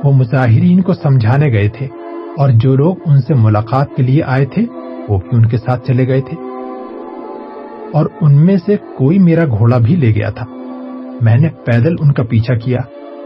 وہ 0.03 0.11
مظاہرین 0.11 0.81
کو 0.81 0.93
سمجھانے 0.93 1.47
گئے 1.51 1.67
تھے 1.67 1.85
اور 2.37 2.49
جو 2.49 2.75
لوگ 2.75 2.95
ان 3.05 3.21
سے 3.21 3.33
ملاقات 3.33 3.87
کے 3.95 4.03
لیے 4.03 4.23
آئے 4.23 4.45
تھے، 4.45 4.65
وہ 5.09 5.17
بھی 5.17 5.29
ان 5.31 5.45
کے 5.45 5.57
ساتھ 5.57 5.87
چلے 5.87 6.07
گئے 6.07 6.21
تھے۔ 6.21 6.37
اور 7.93 8.05
ان 8.21 8.45
میں 8.45 8.57
سے 8.65 8.75
کوئی 8.97 9.19
میرا 9.19 9.45
گھوڑا 9.45 9.77
بھی 9.77 9.95
لے 9.95 10.15
گیا 10.15 10.29
تھا۔ 10.29 10.45
میں 11.21 11.37
نے 11.37 11.49
پیدل 11.65 11.95
ان 11.99 12.11
کا 12.11 12.23
پیچھا 12.23 12.55
کیا۔ 12.55 12.79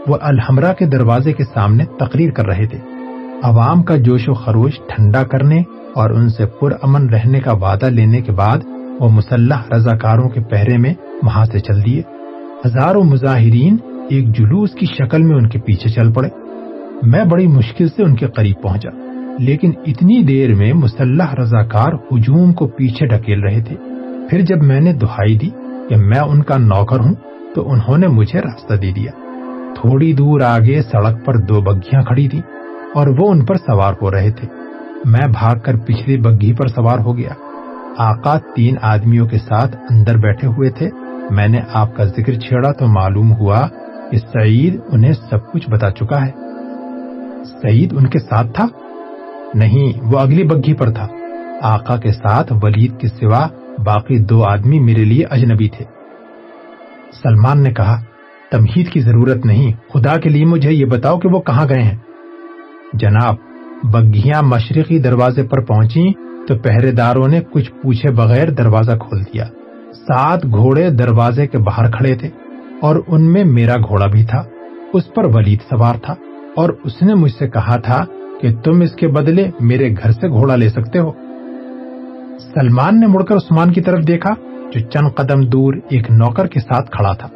وہ 0.06 0.16
الحمرہ 0.20 0.72
کے 0.72 0.86
دروازے 0.86 1.32
کے 1.32 1.44
سامنے 1.44 1.84
تقریر 1.84 2.30
کر 2.30 2.46
رہے 2.46 2.66
تھے۔ 2.66 2.78
عوام 3.42 3.82
کا 3.82 3.96
جوش 3.96 4.28
و 4.28 4.34
خروش 4.34 4.80
ٹھنڈا 4.88 5.22
کرنے 5.22 5.62
اور 5.94 6.10
ان 6.10 6.28
سے 6.28 6.46
پر 6.46 6.72
امن 6.82 7.08
رہنے 7.08 7.40
کا 7.40 7.52
وعدہ 7.52 7.86
لینے 7.86 8.20
کے 8.20 8.32
بعد 8.32 8.58
وہ 9.00 9.08
مسلح 9.08 9.62
رضاکاروں 9.76 10.28
کے 10.28 10.40
پہرے 10.40 10.76
میں 10.76 10.94
وہاں 11.22 11.44
سے 11.44 11.58
چل 11.58 11.86
دیے۔ 11.86 12.02
ہزاروں 12.66 13.04
مظاہرین 13.04 13.76
ایک 14.10 14.38
جلوس 14.38 14.70
کی 14.70 14.86
شکل 14.86 15.22
میں 15.22 15.36
ان 15.36 15.48
کے 15.48 15.58
پیچھے 15.58 15.90
چل 15.90 16.12
پڑے۔ 16.12 16.28
میں 17.02 17.24
بڑی 17.24 17.46
مشکل 17.46 17.88
سے 17.88 18.02
ان 18.02 18.14
کے 18.14 18.26
قریب 18.26 18.62
پہنچا، 18.62 18.90
لیکن 19.38 19.72
اتنی 19.86 20.22
دیر 20.22 20.54
میں 20.54 20.72
مسلح 20.72 21.34
رضاکار 21.34 21.92
ہجوم 21.92 22.52
کو 22.52 22.66
پیچھے 22.66 23.06
ڈھکیل 23.06 23.40
رہے 23.40 23.60
تھے۔ 23.60 23.76
پھر 24.30 24.40
جب 24.40 24.62
میں 24.62 24.80
نے 24.80 24.92
دہائی 24.92 25.38
دی 25.38 25.50
کہ 25.88 25.96
میں 25.96 26.20
ان 26.20 26.42
کا 26.42 26.56
نوکر 26.56 27.00
ہوں، 27.00 27.14
تو 27.54 27.72
انہوں 27.72 27.98
نے 27.98 28.06
مجھے 28.06 28.40
راستہ 28.40 28.74
دے 28.74 28.92
دیا۔ 28.92 29.10
تھوڑی 29.74 30.12
دور 30.12 30.40
آگے 30.40 30.82
سڑک 30.82 31.24
پر 31.24 31.36
دو 31.36 31.60
بگیاں 31.60 32.02
کھڑی 32.02 32.28
تھی 32.28 32.40
اور 32.94 33.06
وہ 33.18 33.30
ان 33.30 33.44
پر 33.44 33.54
سوار 33.54 33.92
ہو 34.02 34.10
رہے 34.10 34.30
تھے۔ 34.30 34.48
میں 35.04 35.28
بھاگ 35.28 35.56
کر 35.56 35.76
پچھلی 35.76 36.16
بگھی 36.16 36.52
پر 36.52 36.66
سوار 36.66 36.98
ہو 36.98 37.16
گیا۔ 37.16 37.32
آقا 37.98 38.38
تین 38.56 38.74
آدمیوں 38.82 39.26
کے 39.26 39.38
ساتھ 39.38 39.76
اندر 39.90 40.16
بیٹھے 40.16 40.48
ہوئے 40.48 40.70
تھے۔ 40.70 40.90
میں 41.30 41.48
نے 41.48 41.60
آپ 41.72 41.96
کا 41.96 42.04
ذکر 42.04 42.32
چھیڑا 42.32 42.72
تو 42.72 42.86
معلوم 42.86 43.32
ہوا 43.32 43.68
کہ 44.10 44.16
سعید 44.16 44.80
انہیں 44.92 45.12
سب 45.12 45.52
کچھ 45.52 45.70
بتا 45.70 45.90
چکا 45.90 46.26
ہے۔ 46.26 46.55
سعید 47.62 47.92
ان 47.92 48.06
کے 48.06 48.18
ساتھ 48.18 48.52
تھا؟ 48.54 48.66
نہیں، 49.54 50.00
وہ 50.02 50.18
اگلی 50.18 50.44
بگھی 50.44 50.74
پر 50.74 50.90
تھا۔ 50.90 51.06
آقا 51.62 51.96
کے 51.96 52.12
ساتھ 52.12 52.52
ولید 52.62 53.00
کے 53.00 53.08
سوا 53.08 53.46
باقی 53.84 54.18
دو 54.18 54.44
آدمی 54.44 54.78
میرے 54.78 55.04
لیے 55.04 55.24
اجنبی 55.30 55.68
تھے۔ 55.68 55.84
سلمان 57.22 57.62
نے 57.62 57.70
کہا، 57.70 58.02
تمہید 58.50 58.90
کی 58.90 59.00
ضرورت 59.00 59.46
نہیں، 59.46 59.72
خدا 59.92 60.16
کے 60.16 60.28
لیے 60.28 60.44
مجھے 60.44 60.72
یہ 60.72 60.84
بتاؤ 60.84 61.18
کہ 61.18 61.28
وہ 61.28 61.40
کہاں 61.40 61.68
گئے 61.68 61.82
ہیں۔ 61.82 61.96
جناب، 62.92 63.34
بگھیاں 63.82 64.42
مشرقی 64.42 64.98
دروازے 64.98 65.42
پر 65.42 65.60
پہنچی 65.60 66.12
تو 66.48 66.58
پہرے 66.58 66.92
داروں 66.92 67.28
نے 67.28 67.40
کچھ 67.50 67.72
پوچھے 67.82 68.10
بغیر 68.10 68.50
دروازہ 68.50 68.92
کھول 68.92 69.22
دیا۔ 69.22 69.44
سات 69.92 70.44
گھوڑے 70.44 70.90
دروازے 70.90 71.46
کے 71.46 71.58
باہر 71.58 71.90
کھڑے 71.90 72.14
تھے 72.14 72.28
اور 72.80 72.96
ان 73.06 73.32
میں 73.32 73.44
میرا 73.44 73.76
گھوڑا 73.76 74.06
بھی 74.06 74.24
تھا، 74.24 74.44
اس 74.92 75.14
پر 75.14 75.24
ولید 75.24 75.58
سوار 75.70 75.94
تھا۔ 75.94 76.14
اور 76.56 76.70
اس 76.84 77.02
نے 77.02 77.14
مجھ 77.14 77.32
سے 77.32 77.48
کہا 77.48 77.76
تھا 77.76 78.04
کہ 78.40 78.54
تم 78.64 78.80
اس 78.80 78.92
کے 78.92 79.08
بدلے 79.08 79.50
میرے 79.60 79.92
گھر 79.92 80.10
سے 80.10 80.28
گھوڑا 80.28 80.56
لے 80.56 80.68
سکتے 80.68 80.98
ہو۔ 80.98 81.12
سلمان 82.38 83.00
نے 83.00 83.06
مڑ 83.06 83.22
کر 83.22 83.36
عثمان 83.36 83.72
کی 83.72 83.80
طرف 83.80 84.06
دیکھا، 84.06 84.34
جو 84.72 84.80
چند 84.80 85.08
قدم 85.16 85.40
دور 85.40 85.74
ایک 85.90 86.10
نوکر 86.10 86.46
کے 86.46 86.60
ساتھ 86.60 86.90
کھڑا 86.90 87.12
تھا۔ 87.12 87.28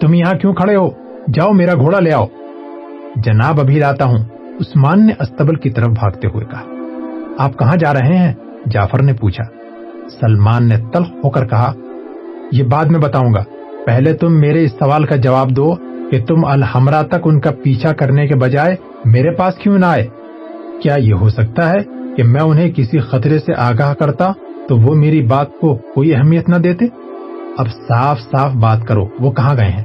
تم 0.00 0.14
یہاں 0.14 0.34
کیوں 0.34 0.54
کھڑے 0.54 0.76
ہو؟ 0.76 0.90
جاؤ، 1.34 1.52
میرا 1.52 1.74
گھوڑا 1.74 2.00
لے 2.00 2.12
آؤ۔ 2.12 2.26
جناب، 3.16 3.60
ابھی 3.60 3.78
لاتا 3.78 4.04
ہوں۔ 4.04 4.18
عثمان 4.60 5.06
نے 5.06 5.12
استبل 5.20 5.54
کی 5.54 5.70
طرف 5.70 5.88
بھاگتے 5.88 6.28
ہوئے 6.28 6.44
کہا، 6.44 6.62
آپ 7.38 7.58
کہاں 7.58 7.76
جا 7.76 7.94
رہے 7.94 8.16
ہیں؟ 8.16 8.32
جعفر 8.66 9.02
نے 9.02 9.12
پوچھا۔ 9.12 9.44
سلمان 10.08 10.68
نے 10.68 10.76
تلخ 10.92 11.08
ہو 11.24 11.30
کر 11.30 11.46
کہا، 11.46 11.72
یہ 12.52 12.64
بعد 12.64 12.84
میں 12.84 13.00
بتاؤں 13.00 13.34
گا۔ 13.34 13.44
پہلے 13.86 14.12
تم 14.12 14.40
میرے 14.40 14.64
اس 14.64 14.72
سوال 14.72 15.04
کا 15.04 15.16
جواب 15.16 15.50
دو۔ 15.50 15.87
کہ 16.10 16.24
تم 16.24 16.44
الحمرہ 16.44 17.02
تک 17.02 17.16
ان 17.24 17.40
کا 17.40 17.50
پیچھا 17.62 17.92
کرنے 17.92 18.26
کے 18.26 18.34
بجائے 18.34 18.76
میرے 19.04 19.30
پاس 19.30 19.54
کیوں 19.54 19.78
نہ 19.78 19.86
آئے؟ 19.86 20.06
کیا 20.82 20.94
یہ 20.94 21.14
ہو 21.14 21.28
سکتا 21.28 21.70
ہے 21.70 21.78
کہ 22.16 22.22
میں 22.22 22.40
انہیں 22.40 22.70
کسی 22.70 22.98
خطرے 22.98 23.38
سے 23.38 23.52
آگاہ 23.56 23.94
کرتا 23.94 24.32
تو 24.68 24.76
وہ 24.76 24.94
میری 24.94 25.22
بات 25.22 25.48
کو 25.60 25.74
کوئی 25.74 26.14
اہمیت 26.14 26.48
نہ 26.48 26.56
دیتے؟ 26.56 26.86
اب 27.58 27.66
صاف 27.88 28.20
صاف 28.20 28.52
بات 28.52 28.84
کرو، 28.84 29.08
وہ 29.20 29.30
کہاں 29.32 29.56
گئے 29.56 29.70
ہیں؟ 29.70 29.84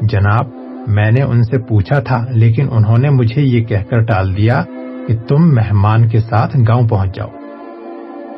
جناب، 0.00 0.46
میں 0.86 1.10
نے 1.10 1.22
ان 1.22 1.42
سے 1.42 1.58
پوچھا 1.58 2.00
تھا، 2.00 2.26
لیکن 2.30 2.68
انہوں 2.70 2.98
نے 2.98 3.10
مجھے 3.10 3.42
یہ 3.42 3.64
کہہ 3.64 3.90
کر 3.90 4.00
ٹال 4.00 4.36
دیا 4.36 4.62
کہ 5.08 5.16
تم 5.28 5.54
مہمان 5.54 6.08
کے 6.08 6.20
ساتھ 6.20 6.56
گاؤں 6.68 6.88
پہنچ 6.88 7.16
جاؤ۔ 7.16 7.28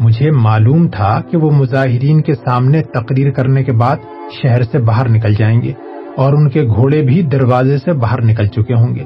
مجھے 0.01 0.31
معلوم 0.31 0.89
تھا 0.89 1.21
کہ 1.31 1.37
وہ 1.37 1.51
مظاہرین 1.51 2.23
کے 2.23 2.35
سامنے 2.35 2.83
تقریر 2.83 3.31
کرنے 3.31 3.65
کے 3.65 3.73
بعد 3.73 3.97
شہر 4.43 4.63
سے 4.63 4.79
باہر 4.79 5.09
نکل 5.09 5.35
جائیں 5.35 5.63
گے۔ 5.63 5.73
اور 6.21 6.33
ان 6.33 6.49
کے 6.49 6.65
گھوڑے 6.65 7.03
بھی 7.03 7.23
دروازے 7.23 7.79
سے 7.79 7.93
باہر 7.93 8.25
نکل 8.25 8.47
چکے 8.47 8.75
ہوں 8.75 8.95
گے۔ 8.95 9.05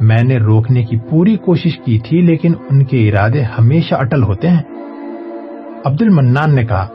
میں 0.00 0.22
نے 0.22 0.38
روکنے 0.38 0.84
کی 0.84 0.96
پوری 1.10 1.36
کوشش 1.36 1.78
کی 1.84 1.98
تھی، 1.98 2.20
لیکن 2.20 2.52
ان 2.70 2.84
کے 2.84 3.08
ارادے 3.08 3.42
ہمیشہ 3.42 3.94
اٹل 3.94 4.22
ہوتے 4.22 4.48
ہیں۔ 4.48 4.62
عبد 5.84 6.02
المنان 6.02 6.54
نے 6.54 6.64
کہا، 6.64 6.88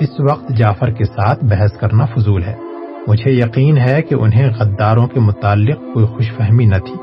اس 0.00 0.20
وقت 0.20 0.48
جعفر 0.48 0.90
کے 0.90 1.04
ساتھ 1.04 1.44
بحث 1.44 1.72
کرنا 1.72 2.04
فضول 2.04 2.42
ہے۔ 2.44 2.54
مجھے 3.06 3.30
یقین 3.30 3.78
ہے 3.78 4.02
کہ 4.02 4.14
انہیں 4.14 4.50
غداروں 4.58 5.06
کے 5.06 5.20
متعلق 5.20 5.76
کوئی 5.94 6.06
خوش 6.06 6.32
فہمی 6.32 6.64
نہ 6.64 6.76
تھی۔ 6.76 6.94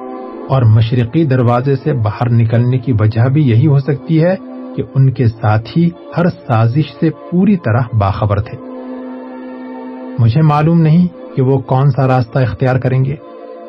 اور 0.49 0.61
مشرقی 0.61 1.23
دروازے 1.23 1.75
سے 1.75 1.93
باہر 1.93 2.29
نکلنے 2.29 2.77
کی 2.77 2.91
وجہ 2.99 3.29
بھی 3.29 3.49
یہی 3.49 3.67
ہو 3.67 3.79
سکتی 3.79 4.23
ہے 4.23 4.35
کہ 4.75 4.83
ان 4.95 5.11
کے 5.11 5.27
ساتھی 5.27 5.89
ہر 6.17 6.29
سازش 6.29 6.99
سے 6.99 7.09
پوری 7.09 7.57
طرح 7.57 7.81
باخبر 7.93 8.39
تھے۔ 8.39 8.57
مجھے 10.19 10.41
معلوم 10.41 10.81
نہیں 10.81 11.07
کہ 11.37 11.43
وہ 11.43 11.57
کون 11.57 11.91
سا 11.91 12.07
راستہ 12.07 12.39
اختیار 12.39 12.79
کریں 12.79 13.05
گے۔ 13.05 13.15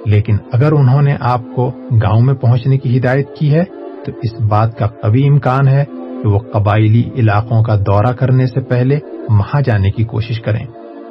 لیکن 0.07 0.37
اگر 0.53 0.73
انہوں 0.73 1.03
نے 1.03 1.17
آپ 1.21 1.41
کو 1.57 1.71
گاؤں 2.03 2.21
میں 2.21 2.35
پہنچنے 2.35 2.79
کی 2.79 2.99
ہدایت 2.99 3.37
کی 3.39 3.55
ہے، 3.55 3.65
تو 4.05 4.13
اس 4.23 4.41
بات 4.41 4.79
کا 4.79 4.87
قوی 4.87 5.29
امکان 5.29 5.69
ہے 5.69 5.85
کہ 6.23 6.29
وہ 6.29 6.39
قبائلی 6.39 7.03
علاقوں 7.17 7.63
کا 7.63 7.77
دورہ 7.77 8.13
کرنے 8.13 8.47
سے 8.47 8.61
پہلے 8.61 8.99
وہاں 9.29 9.61
جانے 9.61 9.91
کی 9.91 10.05
کوشش 10.05 10.41
کریں۔ 10.41 10.67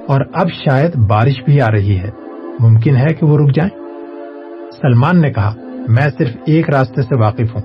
اور 0.07 0.21
اب 0.33 0.47
شاید 0.51 0.95
بارش 0.95 1.43
بھی 1.45 1.61
آ 1.61 1.69
رہی 1.71 1.97
ہے۔ 1.97 2.09
ممکن 2.59 2.97
ہے 2.97 3.13
کہ 3.13 3.25
وہ 3.25 3.37
رک 3.37 3.55
جائیں۔ 3.55 3.77
سلمان 4.81 5.21
نے 5.21 5.33
کہا، 5.33 5.55
میں 5.87 6.07
صرف 6.17 6.29
ایک 6.45 6.69
راستے 6.69 7.01
سے 7.01 7.15
واقف 7.15 7.55
ہوں، 7.55 7.61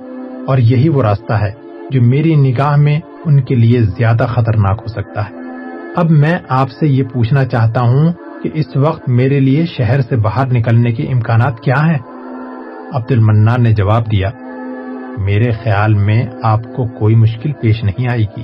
اور 0.47 0.59
یہی 0.59 0.89
وہ 0.89 1.03
راستہ 1.03 1.33
ہے 1.33 1.53
جو 1.91 2.03
میری 2.03 2.35
نگاہ 2.35 2.77
میں 2.77 3.01
ان 3.25 3.43
کے 3.43 3.55
لیے 3.55 3.81
زیادہ 3.81 4.27
خطرناک 4.29 4.79
ہو 4.81 4.87
سکتا 4.87 5.25
ہے۔ 5.25 5.35
اب 5.97 6.11
میں 6.11 6.39
آپ 6.49 6.71
سے 6.71 6.87
یہ 6.87 7.03
پوچھنا 7.13 7.45
چاہتا 7.45 7.81
ہوں 7.81 8.13
کہ 8.43 8.51
اس 8.55 8.77
وقت 8.77 9.09
میرے 9.09 9.41
لیے 9.41 9.67
شہر 9.67 10.01
سے 10.01 10.17
باہر 10.17 10.47
نکلنے 10.47 10.93
کے 10.93 11.03
امکانات 11.03 11.61
کیا 11.61 11.87
ہیں؟ 11.87 11.99
عبد 12.93 13.13
المنان 13.13 13.63
نے 13.63 13.73
جواب 13.73 14.13
دیا، 14.13 14.31
میرے 15.19 15.53
خیال 15.53 15.95
میں 15.95 16.27
آپ 16.43 16.61
کو 16.77 16.87
کوئی 16.87 17.15
مشکل 17.15 17.53
پیش 17.53 17.85
نہیں 17.85 18.11
آئے 18.11 18.23
گی۔ 18.23 18.43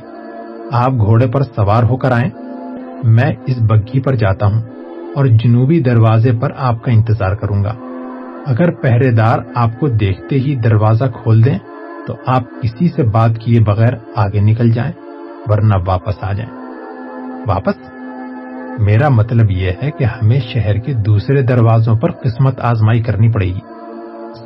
آپ 0.72 0.90
گھوڑے 0.90 1.26
پر 1.26 1.42
سوار 1.42 1.82
ہو 1.82 1.96
کر 1.96 2.12
آئیں۔ 2.12 2.30
میں 3.04 3.32
اس 3.46 3.56
بگھی 3.60 4.00
پر 4.00 4.14
جاتا 4.14 4.46
ہوں 4.46 4.62
اور 5.14 5.26
جنوبی 5.26 5.80
دروازے 5.80 6.32
پر 6.40 6.50
آپ 6.56 6.84
کا 6.84 6.92
انتظار 6.92 7.34
کروں 7.34 7.64
گا۔ 7.64 7.74
اگر 8.46 8.70
پہرے 8.70 9.10
دار 9.10 9.38
آپ 9.54 9.80
کو 9.80 9.88
دیکھتے 9.88 10.36
ہی 10.36 10.54
دروازہ 10.54 11.04
کھول 11.04 11.44
دیں، 11.44 11.58
تو 12.06 12.14
آپ 12.26 12.42
کسی 12.62 12.88
سے 12.88 13.02
بات 13.02 13.30
کیے 13.38 13.60
بغیر 13.60 13.92
آگے 14.16 14.40
نکل 14.40 14.70
جائیں، 14.70 14.92
ورنہ 15.46 15.74
واپس 15.86 16.14
آ 16.20 16.32
جائیں۔ 16.32 16.58
واپس؟ 17.46 17.97
میرا 18.78 19.08
مطلب 19.08 19.50
یہ 19.50 19.70
ہے 19.82 19.90
کہ 19.90 20.04
ہمیں 20.04 20.40
شہر 20.40 20.78
کے 20.78 20.92
دوسرے 20.92 21.42
دروازوں 21.42 21.96
پر 21.96 22.12
قسمت 22.12 22.60
آزمائی 22.60 23.02
کرنی 23.02 23.32
پڑے 23.32 23.46
گی۔ 23.46 23.60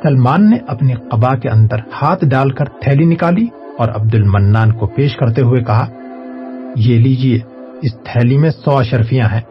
سلمان 0.03 0.49
نے 0.49 0.57
اپنی 0.67 0.93
قبا 0.93 1.35
کے 1.35 1.49
اندر 1.49 1.75
ہاتھ 2.01 2.25
ڈال 2.25 2.49
کر 2.49 2.65
تھیلی 2.65 3.05
نکالی 3.05 3.47
اور 3.77 3.89
عبد 3.89 4.15
المنان 4.15 4.71
کو 4.71 4.87
پیش 4.87 5.15
کرتے 5.15 5.41
ہوئے 5.41 5.63
کہا، 5.63 5.87
یہ 6.75 6.99
لیجیے، 6.99 7.39
اس 7.81 7.93
تھیلی 8.03 8.37
میں 8.37 8.49
سو 8.49 8.77
اشرفیاں 8.77 9.27
ہیں۔ 9.33 9.41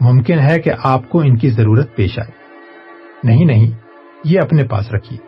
ممکن 0.00 0.38
ہے 0.38 0.60
کہ 0.60 0.70
آپ 0.84 1.08
کو 1.08 1.18
ان 1.20 1.36
کی 1.36 1.50
ضرورت 1.50 1.96
پیش 1.96 2.18
آئے۔ 2.18 2.30
نہیں 3.24 3.44
نہیں، 3.44 3.70
یہ 4.24 4.40
اپنے 4.40 4.64
پاس 4.64 4.92
رکھیے۔ 4.92 5.18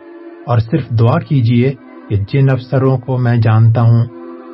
اور 0.47 0.59
صرف 0.59 0.89
دعا 0.89 1.19
کیجیے 1.19 1.73
کہ 2.09 2.15
جن 2.15 2.49
افسروں 2.49 2.97
کو 2.97 3.17
میں 3.17 3.37
جانتا 3.37 3.81
ہوں، 3.81 4.05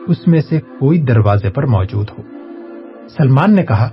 اس 0.08 0.28
میں 0.28 0.42
سے 0.50 0.60
کوئی 0.60 1.00
دروازے 1.00 1.50
پر 1.50 1.66
موجود 1.66 2.08
ہو۔ 2.18 2.24
سلمان 3.18 3.56
نے 3.56 3.64
کہا 3.64 3.90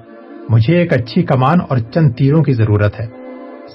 مجھے 0.51 0.77
ایک 0.77 0.93
اچھی 0.93 1.23
کمان 1.23 1.59
اور 1.69 1.79
چند 1.79 2.13
تیروں 2.13 2.43
کی 2.43 2.53
ضرورت 2.53 3.01
ہے۔ 3.01 3.07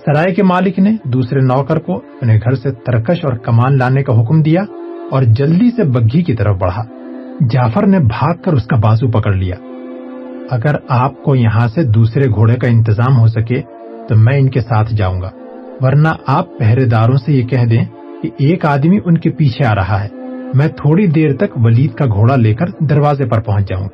سرائے 0.06 0.34
کے 0.34 0.44
مالک 0.44 0.80
نے 0.80 0.96
دوسرے 1.04 1.40
نوکر 1.40 1.80
کو 1.80 1.98
اپنے 1.98 2.38
گھر 2.38 2.56
سے 2.56 2.72
ترکش 2.72 3.26
اور 3.26 3.34
کمان 3.34 3.78
لانے 3.78 4.04
کا 4.04 4.22
حکم 4.22 4.42
دیا 4.42 4.62
اور 5.12 5.24
جلدی 5.24 5.70
سے 5.76 5.84
بگھی 5.84 6.24
کی 6.24 6.34
طرف 6.34 6.58
بڑھا۔ 6.58 6.84
جعفر 7.50 7.88
نے 7.88 8.00
بھاگ 8.00 8.34
کر 8.46 8.54
اس 8.54 8.64
کا 8.64 8.76
بازو 8.76 9.12
پکڑ 9.12 9.34
لیا۔ 9.34 9.56
اگر 10.52 10.76
آپ 10.90 11.24
کو 11.24 11.36
یہاں 11.36 11.68
سے 11.68 11.84
دوسرے 11.84 12.30
گھوڑے 12.30 12.56
کا 12.56 12.68
انتظام 12.68 13.20
ہو 13.20 13.28
سکے 13.28 13.62
تو 14.10 14.16
میں 14.16 14.38
ان 14.38 14.50
کے 14.50 14.60
ساتھ 14.60 14.94
جاؤں 14.94 15.22
گا۔ 15.22 15.30
ورنہ 15.82 16.08
آپ 16.28 16.58
پہرے 16.60 16.86
داروں 16.86 17.16
سے 17.16 17.34
یہ 17.34 17.48
کہہ 17.48 17.66
دیں 17.66 17.86
کہ 18.22 18.30
ایک 18.38 18.66
آدمی 18.66 19.00
ان 19.06 19.18
کے 19.18 19.30
پیچھے 19.30 19.66
آ 19.66 19.76
رہا 19.76 20.04
ہے۔ 20.04 20.08
میں 20.54 20.68
تھوڑی 20.68 21.08
دیر 21.08 21.34
تک 21.34 21.58
ولید 21.58 21.94
کا 21.94 22.06
گھوڑا 22.06 22.36
لے 22.36 22.54
کر 22.54 22.66
دروازے 22.80 23.26
پر 23.26 23.42
پہنچ 23.42 23.70
جاؤں۔ 23.70 23.90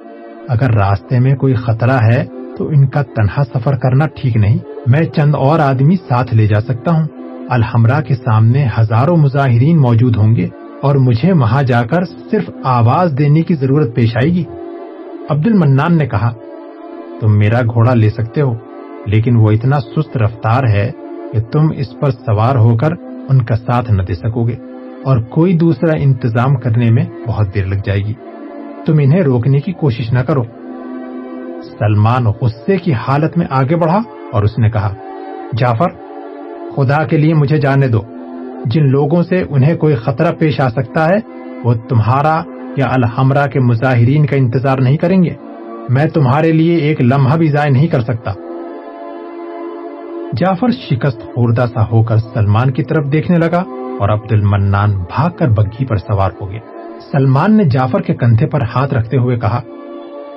اگر 0.47 0.73
راستے 0.73 1.19
میں 1.19 1.35
کوئی 1.35 1.53
خطرہ 1.53 1.97
ہے 2.11 2.25
تو 2.57 2.67
ان 2.67 2.87
کا 2.87 3.03
تنہا 3.03 3.43
سفر 3.53 3.75
کرنا 3.75 4.05
ٹھیک 4.15 4.37
نہیں۔ 4.37 4.57
میں 4.87 5.03
چند 5.05 5.35
اور 5.35 5.59
آدمی 5.59 5.95
ساتھ 5.95 6.33
لے 6.33 6.47
جا 6.47 6.61
سکتا 6.61 6.91
ہوں۔ 6.91 7.03
الحمرہ 7.49 8.01
کے 8.01 8.15
سامنے 8.15 8.67
ہزاروں 8.79 9.17
مظاہرین 9.17 9.77
موجود 9.77 10.17
ہوں 10.17 10.35
گے 10.35 10.47
اور 10.81 10.95
مجھے 10.95 11.33
وہاں 11.33 11.63
جا 11.63 11.83
کر 11.83 12.03
صرف 12.03 12.49
آواز 12.63 13.13
دینے 13.17 13.41
کی 13.41 13.55
ضرورت 13.55 13.95
پیش 13.95 14.17
آئے 14.17 14.31
گی۔ 14.31 14.43
عبد 15.29 15.47
المنان 15.47 15.97
نے 15.97 16.07
کہا، 16.07 16.33
تم 17.19 17.37
میرا 17.37 17.61
گھوڑا 17.61 17.93
لے 17.93 18.09
سکتے 18.09 18.41
ہو، 18.41 18.53
لیکن 19.05 19.35
وہ 19.35 19.51
اتنا 19.51 19.79
سست 19.79 20.17
رفتار 20.17 20.63
ہے 20.63 20.91
کہ 21.33 21.41
تم 21.41 21.67
اس 21.75 21.99
پر 21.99 22.11
سوار 22.11 22.55
ہو 22.55 22.77
کر 22.77 22.91
ان 23.29 23.41
کا 23.41 23.55
ساتھ 23.55 23.91
نہ 23.91 24.01
دے 24.01 24.13
سکو 24.13 24.47
گے 24.47 24.55
اور 25.03 25.17
کوئی 25.21 25.57
دوسرا 25.57 25.93
انتظام 25.97 26.55
کرنے 26.55 26.91
میں 26.91 27.05
بہت 27.27 27.55
دیر 27.55 27.65
لگ 27.65 27.75
جائے 27.85 27.99
گی۔ 27.99 28.13
تم 28.85 28.93
انہیں 29.01 29.21
روکنے 29.21 29.59
کی 29.59 29.71
کوشش 29.71 30.13
نہ 30.13 30.19
کرو۔ 30.19 30.41
سلمان 31.63 32.25
غصے 32.25 32.77
کی 32.77 32.93
حالت 32.93 33.37
میں 33.37 33.45
آگے 33.49 33.75
بڑھا 33.75 33.99
اور 34.33 34.43
اس 34.43 34.59
نے 34.59 34.69
کہا، 34.69 34.93
جعفر، 35.57 35.89
خدا 36.75 37.03
کے 37.03 37.17
لیے 37.17 37.33
مجھے 37.33 37.57
جانے 37.57 37.87
دو۔ 37.87 38.01
جن 38.65 38.89
لوگوں 38.89 39.23
سے 39.23 39.43
انہیں 39.49 39.77
کوئی 39.77 39.95
خطرہ 39.95 40.31
پیش 40.31 40.59
آ 40.59 40.69
سکتا 40.69 41.09
ہے، 41.09 41.17
وہ 41.63 41.73
تمہارا 41.73 42.41
یا 42.77 42.85
الحمرہ 42.89 43.47
کے 43.47 43.59
مظاہرین 43.59 44.25
کا 44.25 44.35
انتظار 44.35 44.77
نہیں 44.77 44.97
کریں 44.97 45.23
گے۔ 45.23 45.33
میں 45.89 46.05
تمہارے 46.05 46.51
لیے 46.51 46.75
ایک 46.75 47.01
لمحہ 47.01 47.37
بھی 47.37 47.47
ضائع 47.47 47.71
نہیں 47.71 47.87
کر 47.87 48.01
سکتا۔ 48.01 48.31
جعفر 50.37 50.71
شکست 50.71 51.21
خوردہ 51.21 51.65
سا 51.73 51.83
ہو 51.83 52.03
کر 52.03 52.17
سلمان 52.17 52.71
کی 52.71 52.83
طرف 52.83 53.05
دیکھنے 53.11 53.37
لگا 53.37 53.63
اور 53.99 54.09
عبد 54.09 54.31
المنان 54.31 54.91
بھاگ 54.91 55.29
کر 55.29 55.47
بگھی 55.47 55.85
پر 55.85 55.97
سوار 55.97 56.29
ہو 56.41 56.51
گیا۔ 56.51 56.59
سلمان 57.11 57.57
نے 57.57 57.63
جعفر 57.63 58.01
کے 58.01 58.13
کندھے 58.13 58.47
پر 58.47 58.61
ہاتھ 58.75 58.93
رکھتے 58.93 59.17
ہوئے 59.17 59.39
کہا 59.39 59.61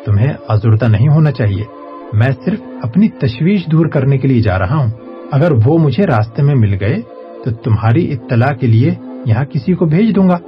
تمہیں 0.07 0.33
ازردہ 0.49 0.85
نہیں 0.85 1.09
ہونا 1.09 1.31
چاہیے۔ 1.31 1.65
میں 2.13 2.31
صرف 2.45 2.61
اپنی 2.83 3.09
تشویش 3.09 3.67
دور 3.67 3.87
کرنے 3.87 4.19
کے 4.19 4.29
لیے 4.29 4.43
جا 4.43 4.59
رہا 4.59 4.77
ہوں۔ 4.77 4.91
اگر 5.33 5.53
وہ 5.65 5.79
مجھے 5.79 6.07
راستے 6.07 6.43
میں 6.43 6.55
مل 6.55 6.75
گئے 6.81 6.97
تو 7.45 7.51
تمہاری 7.51 8.13
اطلاع 8.13 8.55
کے 8.55 8.67
لیے 8.67 8.95
یہاں 9.27 9.45
کسی 9.45 9.75
کو 9.75 9.85
بھیج 9.85 10.17
دوں 10.17 10.29
گا۔ 10.29 10.39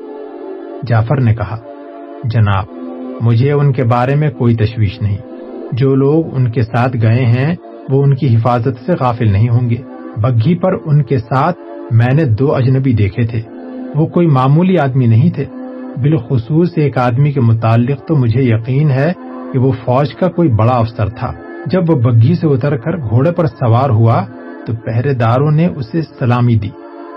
جعفر 0.86 1.20
نے 1.20 1.34
کہا، 1.34 1.58
جناب، 2.24 2.64
مجھے 3.20 3.52
ان 3.52 3.72
کے 3.72 3.84
بارے 3.84 4.14
میں 4.14 4.30
کوئی 4.30 4.54
تشویش 4.54 5.02
نہیں۔ 5.02 5.16
جو 5.72 5.94
لوگ 5.94 6.34
ان 6.34 6.50
کے 6.50 6.62
ساتھ 6.62 6.96
گئے 7.02 7.26
ہیں، 7.26 7.54
وہ 7.88 8.02
ان 8.02 8.14
کی 8.14 8.36
حفاظت 8.36 8.86
سے 8.86 8.92
غافل 9.00 9.32
نہیں 9.32 9.48
ہوں 9.48 9.70
گے۔ 9.70 9.76
بگھی 10.16 10.58
پر 10.58 10.72
ان 10.72 11.02
کے 11.02 11.18
ساتھ 11.18 11.56
میں 11.90 12.14
نے 12.14 12.24
دو 12.24 12.54
اجنبی 12.54 12.92
دیکھے 12.92 13.26
تھے۔ 13.26 13.40
وہ 13.94 14.06
کوئی 14.06 14.26
معمولی 14.26 14.78
آدمی 14.78 15.06
نہیں 15.06 15.30
تھے۔ 15.30 15.44
بالخصوص 16.02 16.68
ایک 16.76 16.98
آدمی 16.98 17.32
کے 17.32 17.40
متعلق 17.40 18.06
تو 18.06 18.16
مجھے 18.16 18.42
یقین 18.42 18.90
ہے 18.90 19.12
کہ 19.56 19.60
وہ 19.60 19.72
فوج 19.72 20.14
کا 20.14 20.30
کوئی 20.30 20.48
بڑا 20.48 20.72
افسر 20.72 21.08
تھا۔ 21.08 21.32
جب 21.66 21.80
وہ 21.88 21.94
بگھی 21.94 22.34
سے 22.34 22.46
اتر 22.46 22.76
کر 22.76 22.96
گھوڑے 22.96 23.32
پر 23.32 23.46
سوار 23.46 23.90
ہوا 23.90 24.24
تو 24.66 24.72
پہرے 24.74 25.14
داروں 25.14 25.50
نے 25.50 25.66
اسے 25.66 26.02
سلامی 26.02 26.54
دی۔ 26.54 26.70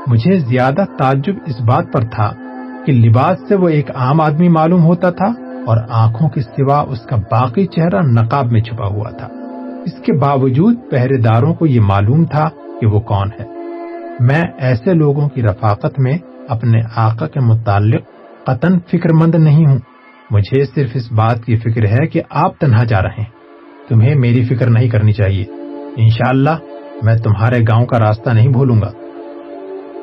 مجھے 0.07 0.39
زیادہ 0.39 0.83
تعجب 0.97 1.33
اس 1.45 1.61
بات 1.61 1.85
پر 1.93 2.01
تھا 2.01 2.33
کہ 2.85 2.93
لباس 2.93 3.37
سے 3.47 3.55
وہ 3.55 3.69
ایک 3.69 3.91
عام 3.95 4.21
آدمی 4.21 4.49
معلوم 4.49 4.83
ہوتا 4.83 5.09
تھا 5.09 5.25
اور 5.65 5.77
آنکھوں 5.89 6.29
کے 6.29 6.41
سوا 6.41 6.79
اس 6.79 6.99
کا 6.99 7.15
باقی 7.15 7.65
چہرہ 7.65 8.01
نقاب 8.01 8.51
میں 8.51 8.61
چھپا 8.61 8.87
ہوا 8.87 9.09
تھا۔ 9.09 9.27
اس 9.85 10.05
کے 10.05 10.13
باوجود 10.13 10.75
پہرے 10.91 11.17
داروں 11.17 11.53
کو 11.53 11.65
یہ 11.65 11.81
معلوم 11.81 12.25
تھا 12.25 12.49
کہ 12.81 12.87
وہ 12.87 12.99
کون 12.99 13.29
ہے۔ 13.39 13.45
میں 14.19 14.43
ایسے 14.57 14.93
لوگوں 14.93 15.29
کی 15.29 15.41
رفاقت 15.41 15.99
میں 15.99 16.17
اپنے 16.49 16.81
آقا 16.95 17.27
کے 17.27 17.39
متعلق 17.39 18.01
قطن 18.45 18.79
فکر 18.91 19.13
مند 19.13 19.35
نہیں 19.35 19.65
ہوں۔ 19.65 19.79
مجھے 20.31 20.65
صرف 20.75 20.89
اس 20.93 21.11
بات 21.11 21.45
کی 21.45 21.55
فکر 21.55 21.85
ہے 21.85 22.07
کہ 22.07 22.21
آپ 22.29 22.59
تنہا 22.59 22.83
جا 22.83 23.01
رہے 23.01 23.17
ہیں۔ 23.17 23.25
تمہیں 23.89 24.15
میری 24.15 24.45
فکر 24.45 24.69
نہیں 24.69 24.89
کرنی 24.89 25.11
چاہیے۔ 25.11 25.45
انشاءاللہ 25.95 26.57
میں 27.03 27.15
تمہارے 27.15 27.59
گاؤں 27.67 27.85
کا 27.85 27.99
راستہ 27.99 28.29
نہیں 28.29 28.47
بھولوں 28.47 28.81
گا۔ 28.81 28.91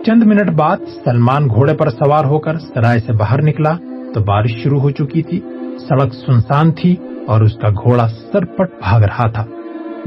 چند 0.06 0.22
منٹ 0.22 0.50
بعد 0.50 0.76
سلمان 1.04 1.48
گھوڑے 1.48 1.74
پر 1.74 1.90
سوار 1.90 2.24
ہو 2.24 2.38
کر 2.38 2.58
سرائے 2.58 3.00
سے 3.00 3.12
باہر 3.12 3.42
نکلا 3.42 3.76
تو 4.14 4.20
بارش 4.20 4.50
شروع 4.62 4.80
ہو 4.80 4.90
چکی 4.90 5.22
تھی۔ 5.22 5.40
سڑک 5.88 6.14
سنسان 6.14 6.72
تھی 6.72 6.96
اور 7.26 7.40
اس 7.40 7.56
کا 7.56 7.68
گھوڑا 7.68 8.08
سر 8.08 8.44
پٹ 8.44 8.70
بھاگ 8.70 9.00
رہا 9.00 9.30
تھا۔ 9.30 9.44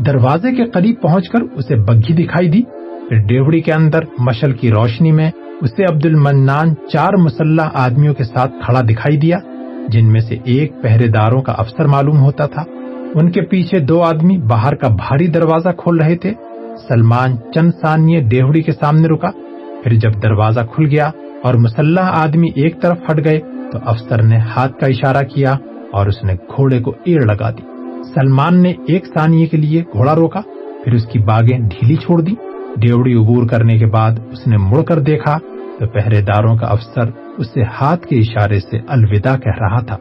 دروازے 0.06 0.56
کے 0.56 0.66
قریب 0.66 0.96
پہنچ 1.02 1.30
کر 1.30 1.42
اسے 1.42 1.76
بگھی 1.76 2.14
دکھائی 2.14 2.50
دی۔ 2.50 2.62
پھر 3.10 3.18
ڈیوڑی 3.18 3.62
کے 3.62 3.74
اندر 3.74 4.00
مشل 4.20 4.52
کی 4.52 4.72
روشنی 4.72 5.12
میں 5.12 5.32
اسے 5.62 5.84
عبد 5.84 6.06
المنان 6.06 6.76
چار 6.94 7.14
مسلح 7.14 7.70
آدمیوں 7.74 8.14
کے 8.14 8.24
ساتھ 8.24 8.52
کھڑا 8.66 8.82
دکھائی 8.82 9.18
دیا۔ 9.18 9.38
جن 9.92 10.12
میں 10.12 10.20
سے 10.20 10.38
ایک 10.44 10.72
پہرے 10.82 11.08
داروں 11.08 11.42
کا 11.42 11.52
افسر 11.52 11.86
معلوم 11.86 12.20
ہوتا 12.20 12.46
تھا۔ 12.46 12.64
ان 13.16 13.32
کے 13.32 13.42
پیچھے 13.42 13.80
دو 13.80 14.02
آدمی 14.04 14.38
باہر 14.38 14.76
کا 14.76 14.88
بھاری 14.88 15.28
دروازہ 15.28 15.70
کھول 15.78 16.00
رہے 16.00 16.16
تھے۔ 16.16 16.34
سلمان 16.88 17.36
چند 17.54 17.72
ثانیے 17.82 18.22
ڈیوڑی 18.22 18.62
کے 18.62 18.72
سامنے 18.72 19.08
رکا۔ 19.08 19.30
پھر 19.84 19.94
جب 19.94 20.24
دروازہ 20.24 20.60
کھل 20.76 20.86
گیا 20.86 21.10
اور 21.44 21.54
مسلح 21.54 22.02
آدمی 22.02 22.48
ایک 22.56 22.82
طرف 22.82 22.98
ہٹ 23.10 23.26
گئے 23.26 23.40
تو 23.72 23.78
افسر 23.86 24.22
نے 24.22 24.38
ہاتھ 24.38 24.80
کا 24.80 24.86
اشارہ 24.86 25.24
کیا 25.24 25.56
اور 25.92 26.08
اس 26.08 26.24
نے 26.24 26.34
گھوڑے 26.34 26.80
کو 26.80 26.94
ایڑ 27.04 27.22
لگا 27.22 27.50
دی۔ 27.50 27.62
سلمان 28.14 28.64
نے 28.64 28.74
ایک 28.88 29.06
ثانیے 29.06 29.46
کے 29.46 29.58
لیے 29.58 29.82
گھوڑا 29.82 30.16
روکا، 30.16 30.42
پھر 30.84 30.94
اس 30.94 31.06
کی 31.06 31.20
باغیں 31.20 31.60
ڈھیلی 31.60 31.96
چھوڑ 31.96 32.22
دی 32.22 32.32
ڈیوڑی 32.78 33.14
عبور 33.14 33.48
کرنے 33.48 33.78
کے 33.78 33.86
بعد 33.86 34.12
اس 34.32 34.48
نے 34.48 34.58
مڑ 34.58 34.82
کر 34.82 35.00
دیکھا 35.00 35.38
تو 35.80 35.88
پہرے 35.88 36.22
داروں 36.22 36.58
کا 36.58 36.66
افسر 36.68 37.29
اسے 37.40 37.64
ہاتھ 37.64 38.08
کے 38.08 38.16
اشارے 38.16 38.60
سے 38.60 38.78
الوداع 38.88 39.36
کہہ 39.36 39.58
رہا 39.60 39.80
تھا۔ 39.80 39.98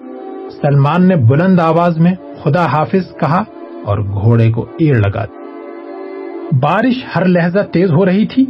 سلمان 0.63 1.09
نے 1.09 1.17
بلند 1.17 1.61
آواز 1.61 1.99
میں 1.99 2.13
خدا 2.43 2.67
حافظ 2.67 3.17
کہا 3.21 3.43
اور 3.85 3.99
گھوڑے 3.99 4.51
کو 4.51 4.67
ایڑ 4.79 4.97
لگا 4.97 5.25
دی۔ 5.25 5.37
بارش 6.57 7.05
ہر 7.17 7.25
لہجہ 7.25 7.61
تیز 7.73 7.91
ہو 7.91 8.07
رہی 8.07 8.27
تھی۔ 8.27 8.47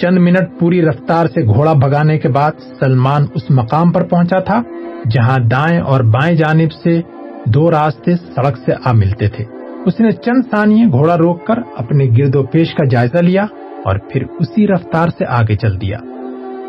چند 0.00 0.18
منٹ 0.18 0.60
پوری 0.60 0.82
رفتار 0.82 1.26
سے 1.26 1.54
گھوڑا 1.54 1.72
بھگانے 1.72 2.18
کے 2.18 2.28
بعد 2.28 2.52
سلمان 2.80 3.26
اس 3.34 3.50
مقام 3.50 3.92
پر 3.92 4.02
پہنچا 4.02 4.40
تھا 4.40 4.62
جہاں 5.10 5.38
دائیں 5.38 5.80
اور 5.80 6.00
بائیں 6.00 6.36
جانب 6.36 6.72
سے 6.72 7.00
دو 7.46 7.70
راستے 7.70 8.16
سڑک 8.16 8.56
سے 8.56 8.72
آ 8.84 8.92
ملتے 8.92 9.28
تھے۔ 9.28 9.44
اس 9.86 10.00
نے 10.00 10.10
چند 10.10 10.42
ثانیے 10.50 10.86
گھوڑا 10.86 11.18
روک 11.18 11.46
کر 11.46 11.54
اپنے 11.76 12.04
گرد 12.18 12.34
و 12.34 12.42
پیش 12.42 12.74
کا 12.74 12.84
جائزہ 12.90 13.18
لیا 13.18 13.42
اور 13.84 13.96
پھر 14.12 14.22
اسی 14.38 14.66
رفتار 14.66 15.08
سے 15.08 15.24
آگے 15.28 15.56
چل 15.56 15.80
دیا۔ 15.80 15.98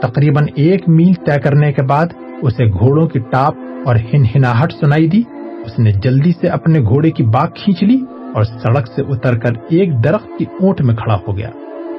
تقریباً 0.01 0.45
ایک 0.55 0.89
میل 0.89 1.13
طے 1.13 1.39
کرنے 1.39 1.73
کے 1.73 1.81
بعد 1.81 2.05
اسے 2.41 2.65
گھوڑوں 2.65 3.07
کی 3.07 3.19
ٹاپ 3.19 3.55
اور 3.85 3.95
ہن 3.95 4.23
ہناہٹ 4.35 4.73
سنائی 4.73 5.07
دی۔ 5.07 5.21
اس 5.65 5.79
نے 5.79 5.91
جلدی 5.91 6.31
سے 6.41 6.47
اپنے 6.47 6.79
گھوڑے 6.79 7.11
کی 7.11 7.23
باغ 7.23 7.47
کھینچ 7.55 7.83
لی 7.83 8.01
اور 8.35 8.43
سڑک 8.43 8.87
سے 8.95 9.01
اتر 9.01 9.37
کر 9.37 9.49
ایک 9.69 10.03
درخت 10.03 10.27
کی 10.39 10.45
اونٹ 10.61 10.81
میں 10.81 10.95
کھڑا 10.95 11.17
ہو 11.27 11.37
گیا۔ 11.37 11.49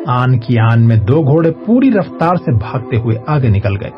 آن 0.07 0.39
کی 0.39 0.59
آن 0.59 0.89
میں 0.89 0.97
دو 0.97 1.23
گھوڑے 1.23 1.53
پوری 1.67 1.91
رفتار 1.91 2.37
سے 2.37 2.53
بھاگتے 2.53 2.97
ہوئے 2.97 3.17
آگے 3.27 3.49
نکل 3.49 3.77
گئے 3.81 3.91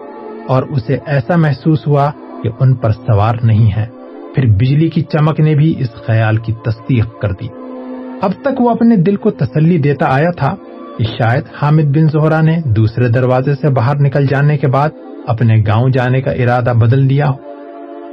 اور 0.48 0.62
اسے 0.62 0.98
ایسا 1.06 1.36
محسوس 1.36 1.86
ہوا 1.86 2.10
کہ 2.42 2.48
ان 2.60 2.74
پر 2.74 2.90
سوار 2.90 3.34
نہیں 3.42 3.70
ہے۔ 3.76 3.86
پھر 4.34 4.46
بجلی 4.46 4.88
کی 4.88 5.02
چمک 5.02 5.40
نے 5.40 5.54
بھی 5.54 5.74
اس 5.78 6.06
خیال 6.06 6.36
کی 6.36 6.52
تصدیق 6.52 7.06
کر 7.22 7.32
دی۔ 7.32 7.48
اب 8.22 8.32
تک 8.42 8.60
وہ 8.60 8.70
اپنے 8.70 8.96
دل 8.96 9.16
کو 9.16 9.30
تسلی 9.30 9.78
دیتا 9.78 10.06
آیا 10.08 10.30
تھا۔ 10.30 10.56
شاید 11.04 11.44
حامد 11.62 11.82
بن 11.82 12.08
زہرا 12.08 12.40
نے 12.40 12.60
دوسرے 12.64 13.08
دروازے 13.08 13.54
سے 13.54 13.68
باہر 13.68 13.96
نکل 14.00 14.26
جانے 14.26 14.58
کے 14.58 14.66
بعد 14.66 14.88
اپنے 15.26 15.62
گاؤں 15.66 15.88
جانے 15.88 16.20
کا 16.20 16.30
ارادہ 16.30 16.72
بدل 16.76 17.10
دیا 17.10 17.28
ہو 17.28 17.34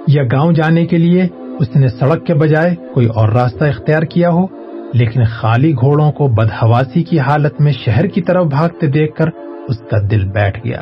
یا 0.08 0.23
گاؤں 0.23 0.52
جانے 0.52 0.86
کے 0.86 0.97
لیے 0.97 1.28
اس 1.60 1.76
نے 1.76 1.88
سڑک 1.88 2.26
کے 2.26 2.34
بجائے 2.34 2.76
کوئی 2.93 3.08
اور 3.08 3.30
راستہ 3.30 3.63
اختیار 3.63 4.02
کیا 4.02 4.30
ہو، 4.30 4.45
لیکن 4.93 5.23
خالی 5.23 5.71
گھوڑوں 5.71 6.12
کو 6.12 6.28
بدہواسی 6.28 7.04
کی 7.04 7.19
حالت 7.19 7.62
میں 7.62 7.71
شہر 7.71 8.08
کی 8.08 8.21
طرف 8.21 8.45
بھاگتے 8.45 8.88
دیکھ 8.88 9.15
کر 9.15 9.26
اس 9.67 9.78
کا 9.78 9.97
دل 10.12 10.26
بیٹھ 10.26 10.60
گیا۔ 10.65 10.82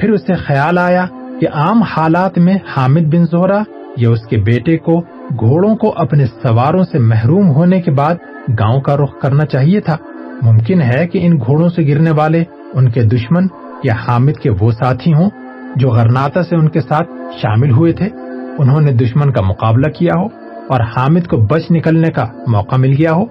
پھر 0.00 0.10
اسے 0.10 0.34
خیال 0.34 0.78
آیا 0.78 1.06
کہ 1.40 1.46
عام 1.52 1.82
حالات 1.82 2.38
میں 2.38 2.58
حامد 2.76 3.14
بن 3.14 3.24
زہرا 3.24 3.62
یا 3.96 4.10
اس 4.10 4.26
کے 4.30 4.36
بیٹے 4.36 4.78
کو 4.78 5.00
گھوڑوں 5.40 5.76
کو 5.76 5.92
اپنے 5.96 6.26
سواروں 6.26 6.84
سے 6.92 6.98
محروم 6.98 7.50
ہونے 7.50 7.80
کے 7.80 7.90
بعد 7.90 8.14
گاؤں 8.58 8.80
کا 8.80 8.96
رخ 8.96 9.18
کرنا 9.20 9.46
چاہیے 9.46 9.80
تھا۔ 9.80 9.96
ممکن 10.42 10.80
ہے 10.80 11.06
کہ 11.08 11.18
ان 11.22 11.36
گھوڑوں 11.36 11.68
سے 11.68 11.82
گرنے 11.82 12.10
والے، 12.10 12.44
ان 12.72 12.90
کے 12.90 13.02
دشمن 13.02 13.46
یا 13.84 13.94
حامد 14.08 14.32
کے 14.32 14.50
وہ 14.60 14.70
ساتھی 14.70 15.14
ہوں 15.14 15.30
جو 15.76 15.88
غرناتا 15.88 16.42
سے 16.42 16.56
ان 16.56 16.68
کے 16.68 16.80
ساتھ 16.80 17.08
شامل 17.42 17.70
ہوئے 17.70 17.92
تھے۔ 17.92 18.08
انہوں 18.58 18.80
نے 18.80 18.92
دشمن 18.92 19.32
کا 19.32 19.40
مقابلہ 19.40 19.90
کیا 19.90 20.12
ہو 20.16 20.24
اور 20.68 20.80
حامد 20.80 21.26
کو 21.26 21.36
بچ 21.36 21.62
نکلنے 21.70 22.10
کا 22.10 22.26
موقع 22.46 22.76
مل 22.76 22.94
گیا 22.98 23.12
ہو۔ 23.12 23.24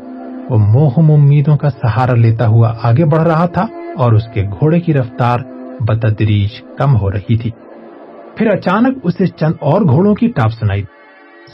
وہ 0.50 0.58
موہم 0.58 1.12
امیدوں 1.12 1.58
کا 1.58 1.70
سہارا 1.70 2.16
لیتا 2.16 2.48
ہوا 2.48 2.74
آگے 2.84 3.06
بڑھ 3.06 3.22
رہا 3.22 3.46
تھا 3.46 3.66
اور 3.98 4.14
اس 4.14 4.24
کے 4.34 4.44
گھوڑے 4.44 4.80
کی 4.80 4.94
رفتار 4.94 5.40
بتدریج 5.80 6.62
کم 6.78 6.96
ہو 6.96 7.12
رہی 7.12 7.38
تھی۔ 7.38 7.52
پھر 8.36 8.48
اچانک 8.48 8.98
اسے 9.04 9.28
چند 9.28 9.54
اور 9.62 9.82
گھوڑوں 9.82 10.16
کی 10.16 10.28
ٹاپ 10.28 10.50
سنائی۔ 10.50 10.84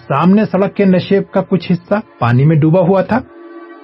سامنے 0.08 0.46
سڑک 0.52 0.76
کے 0.76 0.86
نشیب 0.86 1.32
کا 1.32 1.42
کچھ 1.42 1.72
حصہ 1.72 1.94
پانی 2.20 2.46
میں 2.46 2.56
ڈوبا 2.56 2.80
ہوا 2.80 3.02
تھا۔ 3.02 3.20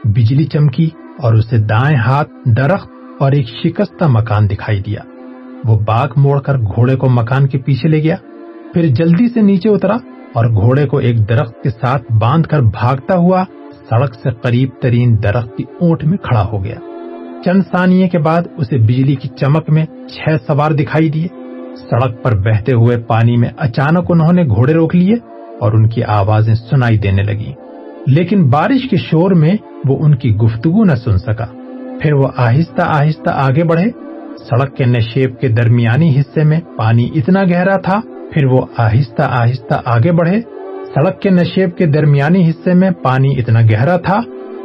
بجلی 0.03 0.43
چمکی 0.43 0.89
اور 1.21 1.33
اسے 1.33 1.57
دائیں 1.57 1.97
ہاتھ 1.97 2.29
درخت 2.45 2.89
اور 3.19 3.31
ایک 3.31 3.47
شکستہ 3.63 4.05
مکان 4.07 4.49
دکھائی 4.49 4.81
دیا۔ 4.81 4.99
وہ 5.63 5.79
باغ 5.79 6.07
موڑ 6.17 6.39
کر 6.39 6.57
گھوڑے 6.57 6.95
کو 6.95 7.09
مکان 7.09 7.47
کے 7.47 7.57
پیچھے 7.57 7.89
لے 7.89 8.03
گیا، 8.03 8.15
پھر 8.73 8.87
جلدی 8.87 9.27
سے 9.33 9.41
نیچے 9.41 9.69
اترا 9.69 9.95
اور 10.33 10.45
گھوڑے 10.45 10.85
کو 10.85 10.97
ایک 10.97 11.29
درخت 11.29 11.63
کے 11.63 11.69
ساتھ 11.69 12.11
باندھ 12.11 12.47
کر 12.47 12.61
بھاگتا 12.61 13.15
ہوا 13.15 13.43
سڑک 13.89 14.13
سے 14.13 14.29
قریب 14.31 14.69
ترین 14.81 15.17
درخت 15.23 15.57
کی 15.57 15.63
اونٹ 15.81 16.03
میں 16.03 16.17
کھڑا 16.17 16.45
ہو 16.45 16.63
گیا۔ 16.63 16.75
چند 17.45 17.61
ثانیے 17.71 18.09
کے 18.09 18.19
بعد 18.19 18.41
اسے 18.57 18.77
بجلی 18.77 19.15
کی 19.15 19.27
چمک 19.27 19.69
میں 19.69 19.85
چھ 20.07 20.29
سوار 20.47 20.71
دکھائی 20.71 21.09
دیے۔ 21.09 21.27
سڑک 21.89 22.23
پر 22.23 22.35
بہتے 22.35 22.73
ہوئے 22.73 22.97
پانی 22.97 23.37
میں 23.37 23.49
اچانک 23.57 24.05
انہوں 24.09 24.33
نے 24.33 24.43
گھوڑے 24.43 24.73
روک 24.73 24.95
لیے 24.95 25.15
اور 25.61 25.71
ان 25.71 25.89
کی 25.89 26.03
آوازیں 26.03 26.53
سنائی 26.53 26.97
دینے 26.97 27.23
لگی 27.23 27.51
لیکن 28.07 28.49
بارش 28.49 28.89
کے 28.89 28.97
شور 28.97 29.31
میں 29.31 29.57
وہ 29.85 29.97
ان 29.99 30.15
کی 30.15 30.35
گفتگو 30.35 30.83
نہ 30.83 30.95
سن 30.95 31.17
سکا۔ 31.17 31.45
پھر 32.01 32.13
وہ 32.13 32.27
آہستہ 32.37 32.81
آہستہ 32.85 33.29
آگے 33.29 33.63
بڑھے۔ 33.63 33.89
سڑک 34.49 34.75
کے 34.75 34.85
نشیب 34.85 35.39
کے 35.39 35.47
درمیانی 35.47 36.19
حصے 36.19 36.43
میں 36.43 36.59
پانی 36.77 37.09
اتنا 37.15 37.43
گہرا 37.43 37.75
تھا۔ 37.75 37.99
پھر 38.33 38.45
وہ 38.45 38.61
آہستہ 38.77 39.21
آہستہ 39.21 39.81
آگے 39.85 40.11
بڑھے۔ 40.11 40.41
سڑک 40.95 41.21
کے 41.21 41.29
نشیب 41.29 41.77
کے 41.77 41.85
درمیانی 41.85 42.49
حصے 42.49 42.73
میں 42.73 42.91
پانی 42.91 43.39
اتنا 43.39 43.61
گہرا 43.61 43.97
تھا 43.97 44.19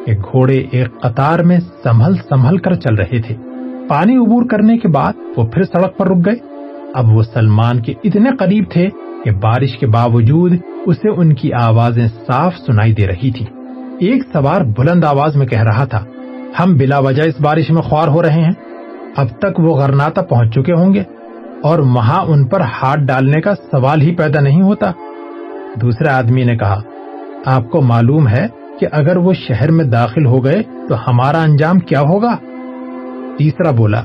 کہ 0.07 0.13
گھوڑے 0.13 0.63
ایک 0.71 1.01
قطار 1.01 1.39
میں 1.39 1.61
سنبھل 1.83 2.15
سنبھل 2.17 2.59
کر 2.59 2.75
چل 2.75 2.95
رہے 2.95 3.23
تھے۔ 3.23 3.35
پانی 3.89 4.17
عبور 4.17 4.43
کرنے 4.51 4.79
کے 4.79 4.89
بعد 4.89 5.13
وہ 5.37 5.47
پھر 5.47 5.63
سڑک 5.63 5.97
پر 5.97 6.09
رک 6.09 6.27
گئے۔ 6.27 6.35
اب 6.95 7.05
وہ 7.15 7.23
سلمان 7.23 7.83
کے 7.83 7.93
اتنے 8.05 8.31
قریب 8.39 8.65
تھے 8.71 8.89
کہ 9.25 9.31
بارش 9.31 9.79
کے 9.79 9.87
باوجود 9.87 10.53
اسے 10.87 11.09
ان 11.09 11.35
کی 11.35 11.53
آوازیں 11.53 12.07
صاف 12.27 12.55
سنائی 12.67 12.93
دے 12.93 13.07
رہی 13.07 13.31
تھی 13.31 13.47
ایک 14.01 14.23
سوار 14.33 14.61
بلند 14.77 15.05
آواز 15.05 15.37
میں 15.37 15.47
کہہ 15.47 15.63
رہا 15.63 15.85
تھا، 15.85 16.05
ہم 16.59 16.77
بلا 16.77 16.99
وجہ 16.99 17.23
اس 17.23 17.41
بارش 17.41 17.71
میں 17.71 17.83
خوار 17.83 18.09
ہو 18.09 18.23
رہے 18.23 18.43
ہیں۔ 18.43 18.53
اب 19.17 19.29
تک 19.39 19.61
وہ 19.61 19.77
غرناتا 19.77 20.23
پہنچ 20.23 20.55
چکے 20.55 20.73
ہوں 20.73 20.95
گے 20.95 21.03
اور 21.63 21.79
وہاں 21.79 22.25
ان 22.27 22.47
پر 22.47 22.61
ہاتھ 22.61 23.01
ڈالنے 23.01 23.41
کا 23.41 23.55
سوال 23.55 24.01
ہی 24.01 24.15
پیدا 24.15 24.41
نہیں 24.41 24.63
ہوتا۔ 24.63 24.91
دوسرے 25.83 26.09
آدمی 26.09 26.45
نے 26.45 26.57
کہا، 26.57 26.81
آپ 27.47 27.71
کو 27.71 27.81
معلوم 27.81 28.29
ہے 28.29 28.47
کہ 28.81 28.87
اگر 28.93 29.17
وہ 29.17 29.33
شہر 29.33 29.71
میں 29.71 29.85
داخل 29.85 30.27
ہو 30.27 30.45
گئے 30.45 30.63
تو 30.89 30.95
ہمارا 31.07 31.43
انجام 31.43 31.79
کیا 31.79 32.01
ہوگا؟ 32.01 32.37
تیسرا 33.39 33.71
بولا، 33.71 34.03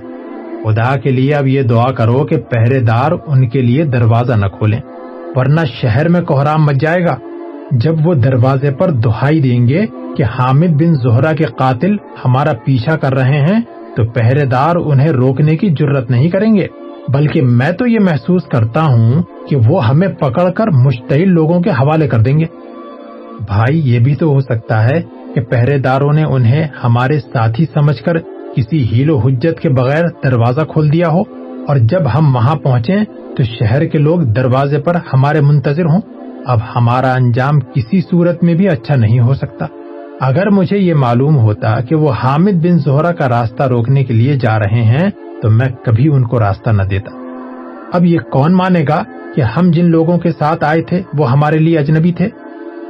خدا 0.64 0.96
کے 0.96 1.10
لیے 1.10 1.36
اب 1.36 1.48
یہ 1.48 1.62
دعا 1.62 1.92
کرو 1.92 2.26
کہ 2.26 2.38
پہرے 2.38 2.80
دار 2.80 3.12
ان 3.28 3.48
کے 3.50 3.62
لیے 3.62 3.84
دروازہ 3.84 4.34
نہ 4.34 4.46
کھولیں، 4.46 4.82
ورنہ 5.36 5.62
شہر 5.82 6.10
میں 6.10 6.22
کوہرام 6.22 6.66
مچ 6.66 6.76
جائے 6.82 7.06
گا۔ 7.06 7.16
جب 7.72 8.08
وہ 8.08 8.14
دروازے 8.14 8.72
پر 8.72 8.92
دہائی 8.92 9.42
دیں 9.42 9.68
گے 9.68 9.86
کہ 10.18 10.24
حامد 10.24 10.68
بن 10.68 10.96
زہرا 10.96 11.34
کے 11.34 11.44
قاتل 11.44 11.94
ہمارا 12.26 12.52
پیچھا 12.66 12.96
کر 12.96 13.16
رہے 13.16 13.42
ہیں، 13.42 13.62
تو 13.96 14.06
پہرے 14.06 14.46
دار 14.46 14.76
انہیں 14.76 15.08
روکنے 15.08 15.58
کی 15.58 15.70
جرت 15.70 16.12
نہیں 16.12 16.30
کریں 16.30 16.56
گے۔ 16.56 16.68
بلکہ 17.08 17.42
میں 17.42 17.72
تو 17.72 17.88
یہ 17.88 18.00
محسوس 18.00 18.44
کرتا 18.44 18.84
ہوں 18.84 19.24
کہ 19.50 19.56
وہ 19.68 19.88
ہمیں 19.88 20.08
پکڑ 20.08 20.50
کر 20.50 20.68
مشتعل 20.68 21.30
لوگوں 21.30 21.62
کے 21.62 21.70
حوالے 21.70 22.08
کر 22.08 22.20
دیں 22.20 22.40
گے۔ 22.40 22.46
بھائی، 23.48 23.94
یہ 23.94 24.00
بھی 24.00 24.16
تو 24.16 24.30
ہو 24.34 24.40
سکتا 24.40 24.84
ہے 24.84 25.02
کہ 25.36 25.42
پہرے 25.42 25.78
داروں 25.78 26.14
نے 26.14 26.24
انہیں 26.24 26.68
ہمارے 26.84 27.20
ساتھی 27.20 27.66
سمجھ 27.74 28.04
کر 28.04 28.18
کسی 28.56 28.92
ہیل 28.92 29.10
و 29.10 29.18
حجت 29.18 29.60
کے 29.60 29.70
بغیر 29.70 30.04
دروازہ 30.24 30.62
کھول 30.62 30.94
دیا 30.94 31.08
ہو۔ 31.08 31.22
اور 31.68 31.78
جب 31.78 32.18
ہم 32.18 32.36
وہاں 32.36 32.56
پہنچے 32.56 32.96
تو 33.38 33.44
شہر 33.44 33.86
کے 33.86 33.98
لوگ 33.98 34.20
دروازے 34.20 34.80
پر 34.80 34.96
ہمارے 35.14 35.42
منتظر 35.42 35.86
ہوں۔ 35.86 36.02
اب 36.46 36.60
ہمارا 36.76 37.14
انجام 37.14 37.60
کسی 37.60 38.02
صورت 38.02 38.44
میں 38.44 38.54
بھی 38.54 38.68
اچھا 38.68 38.96
نہیں 38.96 39.20
ہو 39.20 39.34
سکتا۔ 39.34 39.66
اگر 40.22 40.50
مجھے 40.50 40.78
یہ 40.78 40.94
معلوم 40.94 41.38
ہوتا 41.38 41.82
کہ 41.82 41.96
وہ 41.96 42.12
حامد 42.24 42.52
بن 42.52 42.80
زہرا 42.80 43.12
کا 43.12 43.30
راستہ 43.30 43.64
روکنے 43.64 44.04
کے 44.04 44.14
لیے 44.14 44.36
جا 44.36 44.60
رہے 44.60 44.84
ہیں، 44.84 45.10
تو 45.42 45.50
میں 45.50 45.70
کبھی 45.86 46.08
ان 46.08 46.24
کو 46.24 46.40
راستہ 46.40 46.70
نہ 46.70 46.84
دیتا۔ 46.84 47.12
اب 47.94 48.06
یہ 48.06 48.20
کون 48.20 48.54
مانے 48.54 48.86
گا 48.90 49.04
کہ 49.36 49.42
ہم 49.42 49.72
جن 49.72 49.86
لوگوں 49.86 50.18
کے 50.18 50.32
ساتھ 50.32 50.64
آئے 50.64 50.82
تھے، 50.82 51.02
وہ 51.14 51.32
ہمارے 51.32 51.58
لیے 51.58 51.78
اجنبی 51.78 52.12
تھے؟ 52.12 52.26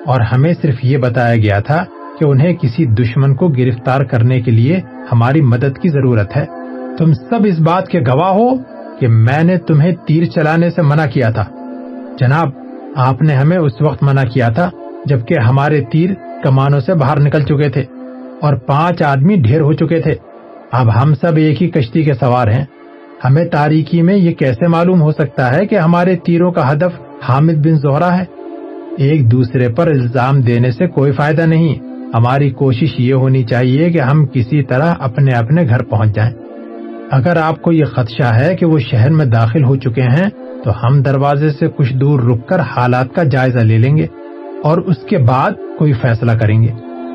اور 0.06 0.22
ہمیں 0.22 0.54
صرف 0.62 0.76
یہ 0.84 0.98
بتایا 0.98 1.36
گیا 1.36 1.60
تھا 1.60 1.84
کہ 2.20 2.26
انہیں 2.26 2.54
کسی 2.54 2.86
دشمن 2.86 3.36
کو 3.36 3.48
گرفتار 3.48 4.04
کرنے 4.04 4.42
کے 4.42 4.52
لیے 4.52 4.80
ہماری 5.12 5.42
مدد 5.42 5.78
کی 5.82 5.90
ضرورت 5.90 6.38
ہے۔ 6.38 6.46
تم 6.98 7.14
سب 7.14 7.40
اس 7.46 7.60
بات 7.60 7.88
کے 7.88 8.00
گواہ 8.00 8.32
ہو 8.32 8.50
کہ 9.00 9.08
میں 9.08 9.44
نے 9.44 9.58
تمہیں 9.58 9.92
تیر 10.08 10.26
چلانے 10.26 10.70
سے 10.70 10.82
منع 10.82 11.06
کیا 11.06 11.30
تھا۔ 11.30 11.46
جناب 12.20 12.50
آپ 13.00 13.22
نے 13.22 13.34
ہمیں 13.34 13.58
اس 13.58 13.82
وقت 13.82 14.04
منع 14.04 14.24
کیا 14.24 14.50
تھا 14.50 14.70
جبکہ 15.06 15.40
ہمارے 15.40 15.82
تیر 15.92 16.10
کمانوں 16.44 16.80
سے 16.80 16.94
باہر 16.94 17.20
نکل 17.20 17.42
چکے 17.42 17.70
تھے 17.70 17.82
اور 18.42 18.56
پانچ 18.56 19.02
آدمی 19.02 19.36
ڈھیر 19.36 19.62
ہو 19.62 19.74
چکے 19.74 20.02
تھے۔ 20.02 20.16
اب 20.72 21.04
ہم 21.04 21.14
سب 21.14 21.36
ایک 21.36 21.64
ہی 21.64 21.68
کشتی 21.68 22.04
کے 22.04 22.14
سوار 22.14 22.48
ہیں۔ 22.48 22.66
ہمیں 23.26 23.46
تاریکی 23.46 24.02
میں 24.02 24.16
یہ 24.16 24.34
کیسے 24.34 24.68
معلوم 24.68 25.02
ہو 25.02 25.12
سکتا 25.12 25.56
ہے 25.56 25.66
کہ 25.66 25.76
ہمارے 25.76 26.16
تیروں 26.16 26.52
کا 26.52 26.72
ہدف 26.72 27.02
حامد 27.30 27.54
بن 27.54 27.76
زہرا 27.76 28.18
ہے؟ 28.18 28.26
ایک 28.98 29.32
دوسرے 29.32 29.70
پر 29.70 29.88
الزام 29.88 30.42
دینے 30.42 30.72
سے 30.72 30.88
کوئی 30.88 31.12
فائدہ 31.12 31.42
نہیں۔ 31.42 31.76
ہماری 32.14 32.50
کوشش 32.50 32.90
یہ 32.98 33.14
ہونی 33.14 33.44
چاہیے 33.44 33.92
کہ 33.92 34.02
ہم 34.02 34.26
کسی 34.26 34.64
طرح 34.64 34.94
اپنے 35.00 35.32
اپنے 35.32 35.64
گھر 35.70 35.84
پہنچ 35.84 36.16
جائیں۔ 36.16 36.34
اگر 37.12 37.38
آپ 37.38 37.62
کو 37.62 37.72
یہ 37.72 37.86
خدشہ 37.86 38.24
ہے 38.24 38.56
کہ 38.56 38.66
وہ 38.66 38.80
شہر 38.80 39.10
میں 39.10 39.26
داخل 39.26 39.64
ہو 39.64 39.76
چکے 39.76 40.02
ہیں 40.02 40.30
تو 40.64 40.72
ہم 40.84 41.02
دروازے 41.02 41.50
سے 41.50 41.68
کچھ 41.68 41.94
دور 41.94 42.20
رک 42.20 42.48
کر 42.48 42.60
حالات 42.60 43.16
کا 43.16 43.24
جائزہ 43.24 43.60
لے 43.60 43.78
لیں 43.78 43.98
گے 43.98 44.08
اور 44.64 44.78
اس 44.78 44.98
کے 44.98 45.18
بعد 45.18 45.52
کوئی 45.78 45.94
فیصلہ 45.94 46.32
کریں 46.32 46.64
گے۔ 46.64 46.68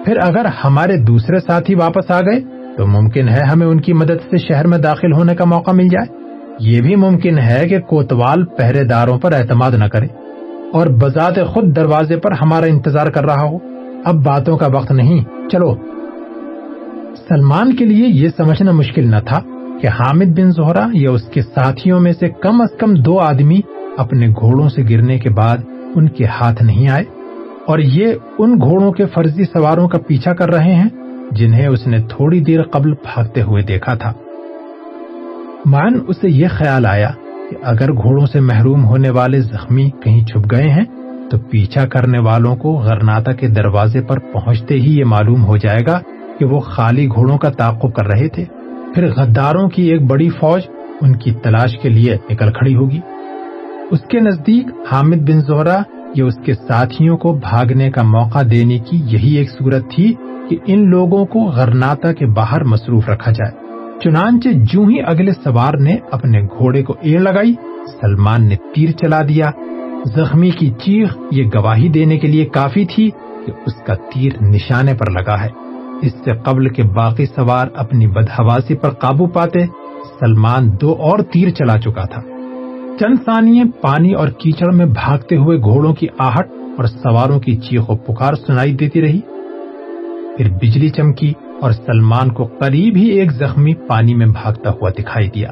پھر 0.04 0.18
اگر 0.22 0.46
ہمارے 0.64 0.96
دوسرے 0.96 1.40
ساتھی 1.40 1.74
واپس 1.74 2.11
آ 2.11 2.20
گئے 2.20 2.40
تو 2.76 2.87
ممکن 2.87 3.28
ہے 3.28 3.40
ہمیں 3.52 3.66
ان 3.66 3.80
کی 3.80 3.92
مدد 3.92 4.30
سے 4.30 4.37
شہر 4.38 4.66
میں 4.66 4.78
داخل 4.78 5.12
ہونے 5.12 5.35
کا 5.35 5.44
موقع 5.44 5.70
مل 5.70 5.88
جائے۔ 5.88 6.24
یہ 6.61 6.80
بھی 6.80 6.96
ممکن 6.96 7.38
ہے 7.38 7.68
کہ 7.68 7.80
کوتوال 7.80 8.44
پہرے 8.44 8.85
داروں 8.85 9.18
پر 9.18 9.33
اعتماد 9.33 9.70
نہ 9.70 9.85
کرے 9.85 10.07
اور 10.72 10.87
بذات 10.87 11.46
خود 11.46 11.76
دروازے 11.76 12.16
پر 12.16 12.33
ہمارا 12.33 12.66
انتظار 12.66 13.07
کر 13.07 13.24
رہا 13.24 13.42
ہو۔ 13.42 13.59
اب 14.04 14.14
باتوں 14.14 14.57
کا 14.57 14.66
وقت 14.66 14.92
نہیں، 14.92 15.48
چلو۔ 15.48 15.74
سلمان 17.28 17.76
کے 17.76 17.85
لیے 17.85 18.07
یہ 18.07 18.28
سمجھنا 18.37 18.70
مشکل 18.72 19.11
نہ 19.11 19.16
تھا۔ 19.26 19.40
کہ 19.81 19.89
حامد 19.89 20.39
بن 20.39 20.51
زہرا 20.51 20.89
یا 20.93 21.11
اس 21.11 21.23
کے 21.23 21.43
ساتھیوں 21.43 22.01
میں 22.01 22.13
سے 22.13 22.29
کم 22.29 22.61
از 22.61 22.79
کم 22.79 22.95
دو 22.95 23.19
آدمی 23.19 23.61
اپنے 23.99 24.29
گھوڑوں 24.29 24.69
سے 24.69 24.83
گرنے 24.91 25.19
کے 25.19 25.31
بعد 25.31 25.57
ان 25.95 26.09
کے 26.09 26.25
ہاتھ 26.25 26.63
نہیں 26.63 26.89
آئے 26.89 27.05
اور 27.67 27.79
یہ 27.79 28.15
ان 28.39 28.61
گھوڑوں 28.61 28.93
کے 28.93 29.07
فرضی 29.07 29.45
سواروں 29.45 29.89
کا 29.89 29.99
پیچھا 30.07 30.35
کر 30.35 30.51
رہے 30.51 30.75
ہیں 30.75 30.89
جنہیں 31.31 31.67
اس 31.67 31.87
نے 31.87 31.99
تھوڑی 31.99 32.41
دیر 32.41 32.63
قبل 32.63 32.93
بھاگتے 32.93 33.43
ہوئے 33.43 33.63
دیکھا 33.63 33.95
تھا۔ 33.95 34.13
مان 35.67 36.01
اسے 36.09 36.29
یہ 36.29 36.49
خیال 36.51 36.87
آیا 36.87 37.11
کہ 37.51 37.57
اگر 37.63 37.93
گھوڑوں 37.93 38.27
سے 38.27 38.41
محروم 38.41 38.85
ہونے 38.85 39.11
والے 39.11 39.41
زخمی 39.41 39.91
کہیں 40.03 40.25
چھپ 40.25 40.51
گئے 40.51 40.69
ہیں، 40.69 40.85
تو 41.31 41.39
پیچھا 41.39 41.87
کرنے 41.87 42.19
والوں 42.19 42.57
کو 42.57 42.73
غرناتا 42.73 43.33
کے 43.33 43.49
دروازے 43.49 44.01
پر 44.01 44.19
پہنچتے 44.19 44.75
ہی 44.75 44.99
یہ 44.99 45.05
معلوم 45.05 45.45
ہو 45.45 45.57
جائے 45.57 45.87
گا 45.87 46.01
کہ 46.39 46.45
وہ 46.45 46.61
خالی 46.61 47.07
گھوڑوں 47.07 47.39
کا 47.39 47.51
تعقب 47.51 47.95
کر 47.95 48.07
رہے 48.07 48.29
تھے۔ 48.29 48.45
پھر 48.94 49.11
غداروں 49.16 49.68
کی 49.68 49.83
ایک 49.83 50.02
بڑی 50.02 50.28
فوج 50.28 50.61
ان 51.00 51.16
کی 51.16 51.33
تلاش 51.33 51.78
کے 51.83 51.88
لیے 51.88 52.16
نکل 52.30 52.52
کھڑی 52.52 52.74
ہوگی۔ 52.74 53.00
اس 53.90 54.00
کے 54.00 54.20
نزدیک 54.20 54.66
حامد 54.92 55.16
بن 55.16 55.40
زہرا 55.40 55.83
یا 56.14 56.24
اس 56.24 56.35
کے 56.44 56.54
ساتھیوں 56.54 57.16
کو 57.16 57.33
بھاگنے 57.33 57.90
کا 57.90 58.02
موقع 58.02 58.38
دینے 58.50 58.78
کی 58.78 59.02
یہی 59.04 59.35
ایک 59.35 59.50
صورت 59.50 59.90
تھی 59.90 60.14
کہ 60.50 60.57
ان 60.66 60.90
لوگوں 60.90 61.26
کو 61.26 61.40
غرناتا 61.40 62.12
کے 62.12 62.26
باہر 62.26 62.64
مصروف 62.64 63.09
رکھا 63.09 63.30
جائے۔ 63.30 63.52
چنانچہ 64.00 64.48
جو 64.48 64.83
ہی 64.83 64.96
اگلے 65.07 65.33
سوار 65.44 65.74
نے 65.74 65.96
اپنے 66.11 66.42
گھوڑے 66.42 66.83
کو 66.83 66.94
ایڑ 67.00 67.20
لگائی، 67.20 67.54
سلمان 68.00 68.48
نے 68.48 68.57
تیر 68.74 68.90
چلا 68.90 69.20
دیا۔ 69.22 69.50
زخمی 70.16 70.50
کی 70.50 70.70
چیخ 70.70 71.16
یہ 71.30 71.44
گواہی 71.54 71.88
دینے 71.88 72.18
کے 72.18 72.28
لیے 72.28 72.44
کافی 72.44 72.85
تھی 72.85 73.11
کہ 73.46 73.52
اس 73.66 73.74
کا 73.87 73.94
تیر 73.94 74.30
نشانے 74.40 74.94
پر 74.94 75.11
لگا 75.11 75.44
ہے۔ 75.44 75.63
اس 76.05 76.12
سے 76.25 76.33
قبل 76.33 76.69
کے 76.69 76.83
باقی 76.83 77.27
سوار 77.27 77.67
اپنی 77.75 78.07
بدہواسی 78.07 78.75
پر 78.75 78.90
قابو 78.90 79.27
پاتے، 79.27 79.67
سلمان 80.21 80.71
دو 80.81 80.93
اور 80.93 81.19
تیر 81.19 81.51
چلا 81.51 81.79
چکا 81.79 82.05
تھا۔ 82.05 82.23
چند 82.99 83.14
ثانیے 83.27 83.62
پانی 83.81 84.12
اور 84.12 84.29
کیچڑ 84.29 84.73
میں 84.73 84.87
بھاگتے 84.87 85.37
ہوئے 85.37 85.59
گھوڑوں 85.59 85.95
کی 85.95 86.07
آہٹ 86.19 86.49
اور 86.79 86.85
سواروں 86.85 87.40
کی 87.40 87.57
چیخ 87.57 87.90
و 87.90 87.97
پکار 87.97 88.35
سنائی 88.35 88.73
دیتی 88.73 89.03
رہی۔ 89.03 89.21
پھر 90.37 90.51
بجلی 90.62 90.88
چمکی 90.88 91.33
اور 91.61 91.73
سلمان 91.73 92.33
کو 92.33 92.45
قریب 92.45 92.97
ہی 92.97 93.05
ایک 93.05 93.33
زخمی 93.33 93.75
پانی 93.75 94.14
میں 94.14 94.27
بھاگتا 94.27 94.71
ہوا 94.71 94.90
دکھائی 94.90 95.29
دیا۔ 95.29 95.49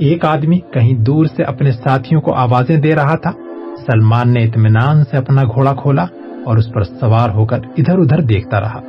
ایک 0.00 0.24
آدمی 0.24 0.58
کہیں 0.72 0.94
دور 0.94 1.26
سے 1.36 1.42
اپنے 1.42 1.72
ساتھیوں 1.72 2.20
کو 2.20 2.34
آوازیں 2.34 2.76
دے 2.76 2.94
رہا 2.94 3.16
تھا۔ 3.16 3.30
سلمان 3.86 4.32
نے 4.32 4.44
اطمینان 4.44 5.04
سے 5.04 5.16
اپنا 5.16 5.42
گھوڑا 5.42 5.74
کھولا 5.74 6.04
اور 6.44 6.56
اس 6.56 6.72
پر 6.72 6.82
سوار 6.82 7.30
ہو 7.30 7.46
کر 7.46 7.58
ادھر 7.76 7.98
ادھر 7.98 8.20
دیکھتا 8.20 8.60
رہا۔ 8.60 8.80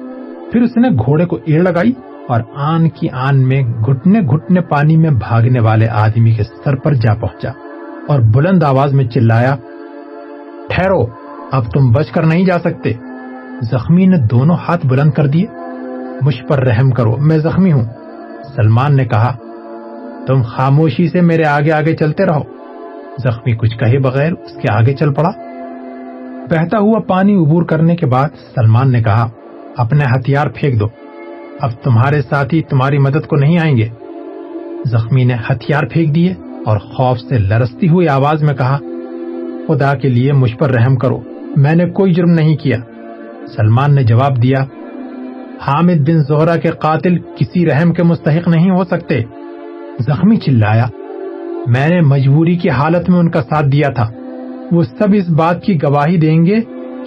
پھر 0.53 0.61
اس 0.61 0.77
نے 0.77 0.89
گھوڑے 0.89 1.25
کو 1.25 1.39
ایڑ 1.45 1.63
لگائی 1.63 1.93
اور 2.27 2.41
آن 2.55 2.89
کی 2.89 3.09
آن 3.09 3.47
میں 3.47 3.63
گھٹنے 3.63 4.19
گھٹنے 4.19 4.61
پانی 4.61 4.97
میں 4.97 5.09
بھاگنے 5.09 5.59
والے 5.59 5.87
آدمی 5.87 6.31
کے 6.31 6.43
سر 6.43 6.75
پر 6.75 6.93
جا 6.93 7.13
پہنچا 7.13 7.49
اور 8.07 8.19
بلند 8.19 8.63
آواز 8.63 8.93
میں 8.93 9.05
چلایا، 9.05 9.55
ٹھہرو، 10.69 11.05
اب 11.51 11.71
تم 11.73 11.91
بچ 11.91 12.11
کر 12.11 12.23
نہیں 12.23 12.45
جا 12.45 12.59
سکتے. 12.59 12.93
زخمی 13.61 14.05
نے 14.05 14.17
دونوں 14.17 14.55
ہاتھ 14.67 14.85
بلند 14.85 15.11
کر 15.11 15.27
دیے، 15.27 15.45
مجھ 16.21 16.43
پر 16.47 16.59
رحم 16.59 16.91
کرو، 16.91 17.17
میں 17.17 17.37
زخمی 17.37 17.71
ہوں. 17.71 17.83
سلمان 18.55 18.97
نے 18.97 19.05
کہا، 19.05 19.35
تم 20.27 20.41
خاموشی 20.41 21.07
سے 21.07 21.21
میرے 21.21 21.43
آگے 21.43 21.71
آگے 21.71 21.95
چلتے 21.95 22.25
رہو. 22.25 22.41
زخمی 23.17 23.55
کچھ 23.55 23.77
کہے 23.77 23.99
بغیر 23.99 24.31
اس 24.31 24.51
کے 24.61 24.73
آگے 24.73 24.93
چل 24.93 25.13
پڑا۔ 25.13 25.31
بہتا 26.49 26.77
ہوا 26.77 26.99
پانی 26.99 27.35
عبور 27.35 27.63
کرنے 27.63 27.95
کے 27.95 28.05
بعد 28.05 28.29
سلمان 28.55 28.91
نے 28.91 29.03
کہا 29.03 29.29
اپنے 29.77 30.05
ہتھیار 30.05 30.47
پھینک 30.55 30.79
دو۔ 30.79 30.85
اب 31.61 31.71
تمہارے 31.83 32.21
ساتھی 32.21 32.61
تمہاری 32.61 32.97
مدد 32.97 33.27
کو 33.27 33.35
نہیں 33.35 33.59
آئیں 33.59 33.77
گے۔ 33.77 33.87
زخمی 34.85 35.23
نے 35.23 35.33
ہتھیار 35.33 35.83
پھینک 35.91 36.15
دیے 36.15 36.33
اور 36.65 36.77
خوف 36.77 37.19
سے 37.19 37.37
لرستی 37.37 37.89
ہوئی 37.89 38.07
آواز 38.07 38.43
میں 38.43 38.53
کہا، 38.53 38.77
خدا 39.67 39.93
کے 39.93 40.09
لیے 40.09 40.31
مجھ 40.31 40.57
پر 40.57 40.69
رحم 40.69 40.95
کرو۔ 40.95 41.19
میں 41.55 41.75
نے 41.75 41.89
کوئی 41.89 42.13
جرم 42.13 42.29
نہیں 42.29 42.55
کیا۔ 42.55 42.77
سلمان 43.55 43.95
نے 43.95 44.03
جواب 44.03 44.43
دیا، 44.43 44.63
حامد 45.67 46.09
بن 46.09 46.19
زہرا 46.19 46.55
کے 46.55 46.69
قاتل 46.69 47.17
کسی 47.17 47.65
رحم 47.65 47.93
کے 47.93 48.03
مستحق 48.03 48.47
نہیں 48.47 48.69
ہو 48.69 48.83
سکتے۔ 48.83 49.21
زخمی 49.99 50.37
چلایا۔ 50.37 50.85
میں 51.67 51.89
نے 51.89 52.01
مجبوری 52.01 52.57
کی 52.57 52.69
حالت 52.69 53.09
میں 53.09 53.19
ان 53.19 53.29
کا 53.29 53.41
ساتھ 53.41 53.67
دیا 53.67 53.89
تھا۔ 53.89 54.09
وہ 54.71 54.83
سب 54.83 55.07
اس 55.13 55.29
بات 55.29 55.63
کی 55.63 55.75
گواہی 55.83 56.17
دیں 56.17 56.45
گے 56.45 56.55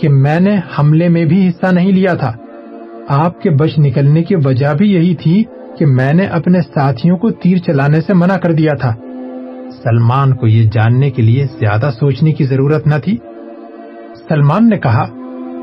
کہ 0.00 0.08
میں 0.08 0.40
نے 0.40 0.56
حملے 0.78 1.08
میں 1.08 1.24
بھی 1.24 1.48
حصہ 1.48 1.74
نہیں 1.74 1.92
لیا 1.92 2.14
تھا۔ 2.14 2.32
آپ 3.08 3.40
کے 3.40 3.50
بچ 3.50 3.78
نکلنے 3.78 4.22
کی 4.22 4.34
وجہ 4.44 4.74
بھی 4.78 4.92
یہی 4.92 5.14
تھی 5.14 5.44
کہ 5.78 5.86
میں 5.86 6.12
نے 6.12 6.26
اپنے 6.26 6.60
ساتھیوں 6.60 7.16
کو 7.16 7.30
تیر 7.30 7.56
چلانے 7.56 8.00
سے 8.00 8.14
منع 8.14 8.36
کر 8.36 8.52
دیا 8.52 8.72
تھا۔ 8.80 8.94
سلمان 9.82 10.34
کو 10.34 10.46
یہ 10.46 10.70
جاننے 10.72 11.10
کے 11.10 11.22
لیے 11.22 11.44
زیادہ 11.44 11.90
سوچنے 12.00 12.32
کی 12.32 12.44
ضرورت 12.44 12.86
نہ 12.86 12.94
تھی۔ 13.04 13.16
سلمان 14.28 14.68
نے 14.68 14.78
کہا، 14.78 15.06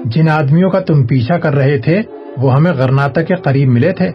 جن 0.05 0.29
آدمیوں 0.29 0.69
کا 0.69 0.79
تم 0.79 1.07
پیچھا 1.07 1.37
کر 1.37 1.55
رہے 1.55 1.77
تھے، 1.77 2.01
وہ 2.37 2.53
ہمیں 2.53 2.71
غرناتا 2.71 3.21
کے 3.21 3.35
قریب 3.35 3.69
ملے 3.69 3.91
تھے۔ 3.91 4.07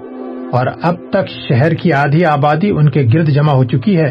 اور 0.53 0.67
اب 0.83 0.95
تک 1.11 1.29
شہر 1.49 1.75
کی 1.75 1.93
آدھی 1.93 2.25
آبادی 2.25 2.71
ان 2.71 2.91
کے 2.91 3.07
گرد 3.15 3.29
جمع 3.29 3.53
ہو 3.53 3.65
چکی 3.65 3.97
ہے۔ 3.97 4.11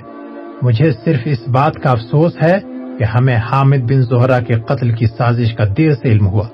مجھے 0.61 0.91
صرف 1.05 1.19
اس 1.25 1.47
بات 1.47 1.73
کا 1.75 1.91
افسوس 1.91 2.43
ہے 2.43 2.57
کہ 2.99 3.03
ہمیں 3.03 3.35
حامد 3.35 3.91
بن 3.91 4.01
زہرا 4.01 4.39
کے 4.39 4.53
قتل 4.53 4.91
کی 4.91 5.05
سازش 5.05 5.53
کا 5.53 5.63
دیر 5.77 5.91
سے 5.91 6.07
علم 6.07 6.27
ہوا۔ 6.27 6.47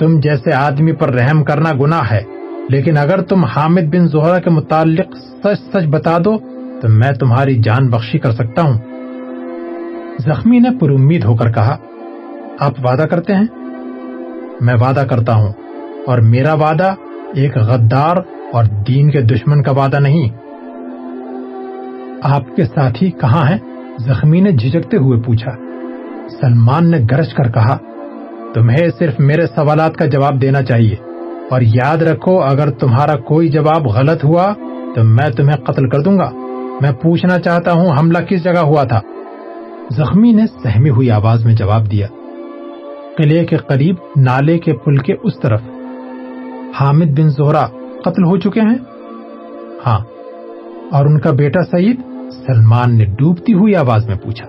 تم 0.00 0.20
جیسے 0.20 0.52
آدمی 0.52 0.92
پر 0.92 1.14
رحم 1.14 1.44
کرنا 1.44 1.72
گناہ 1.80 2.02
ہے، 2.10 2.22
لیکن 2.68 2.98
اگر 2.98 3.20
تم 3.20 3.44
حامد 3.44 3.80
بن 3.80 4.08
زہرا 4.08 4.38
کے 4.38 4.50
متعلق 4.50 5.16
سچ 5.16 5.72
سچ 5.72 5.86
بتا 5.90 6.18
دو، 6.18 6.38
تو 6.80 6.88
میں 6.88 7.12
تمہاری 7.12 7.62
جان 7.62 7.88
بخشی 7.88 8.18
کر 8.18 8.30
سکتا 8.30 8.62
ہوں۔ 8.62 8.78
زخمی 10.18 10.58
نے 10.58 10.68
پر 10.78 10.90
امید 10.90 11.24
ہو 11.24 11.36
کر 11.36 11.52
کہا، 11.52 11.76
آپ 12.58 12.72
وعدہ 12.84 13.02
کرتے 13.02 13.34
ہیں؟ 13.34 13.46
میں 14.60 14.74
وعدہ 14.74 15.04
کرتا 15.10 15.34
ہوں، 15.34 15.52
اور 16.06 16.18
میرا 16.18 16.52
وعدہ 16.52 16.94
ایک 17.34 17.56
غدار 17.56 18.16
اور 18.52 18.64
دین 18.64 19.10
کے 19.10 19.20
دشمن 19.20 19.62
کا 19.62 19.70
وعدہ 19.70 20.00
نہیں۔ 20.00 20.28
آپ 22.22 22.56
کے 22.56 22.64
ساتھی 22.64 23.10
کہاں 23.10 23.48
ہیں؟ 23.50 23.58
زخمی 23.98 24.40
نے 24.40 24.52
جھجکتے 24.52 24.96
ہوئے 24.96 25.20
پوچھا۔ 25.20 25.50
سلمان 26.40 26.90
نے 26.90 26.98
گرج 27.10 27.34
کر 27.34 27.52
کہا 27.52 27.78
تمہیں 28.54 28.88
صرف 28.98 29.14
میرے 29.18 29.46
سوالات 29.46 29.96
کا 29.96 30.06
جواب 30.06 30.42
دینا 30.42 30.62
چاہیے۔ 30.62 30.94
اور 31.50 31.60
یاد 31.60 31.96
رکھو، 31.96 32.42
اگر 32.42 32.70
تمہارا 32.70 33.16
کوئی 33.16 33.48
جواب 33.48 33.86
غلط 33.86 34.24
ہوا، 34.24 34.52
تو 34.94 35.04
میں 35.04 35.30
تمہیں 35.30 35.56
قتل 35.56 35.88
کر 35.88 36.00
دوں 36.00 36.18
گا۔ 36.18 36.30
میں 36.80 36.92
پوچھنا 36.92 37.38
چاہتا 37.38 37.72
ہوں، 37.72 37.98
حملہ 37.98 38.18
کس 38.18 38.44
جگہ 38.44 38.58
ہوا 38.58 38.84
تھا؟ 38.84 39.00
زخمی 39.90 40.32
نے 40.32 40.42
سہمی 40.62 40.90
ہوئی 40.90 41.10
آواز 41.10 41.44
میں 41.44 41.54
جواب 41.54 41.90
دیا۔ 41.90 42.06
قلعے 43.16 43.44
کے 43.44 43.56
قریب 43.56 43.94
نالے 44.16 44.58
کے 44.58 44.72
پل 44.72 44.96
کے 44.96 45.14
اس 45.22 45.40
طرف۔ 45.40 45.60
حامد 46.80 47.18
بن 47.18 47.28
زہرا 47.28 47.66
قتل 48.04 48.24
ہو 48.24 48.36
چکے 48.36 48.60
ہیں؟ 48.60 48.78
ہاں۔ 49.86 49.98
اور 50.90 51.06
ان 51.06 51.20
کا 51.20 51.30
بیٹا 51.30 51.60
سعید 51.70 52.00
سلمان 52.46 52.98
نے 52.98 53.04
ڈوبتی 53.04 53.52
ہوئی 53.52 53.76
آواز 53.76 54.06
میں 54.06 54.16
پوچھا۔ 54.16 54.46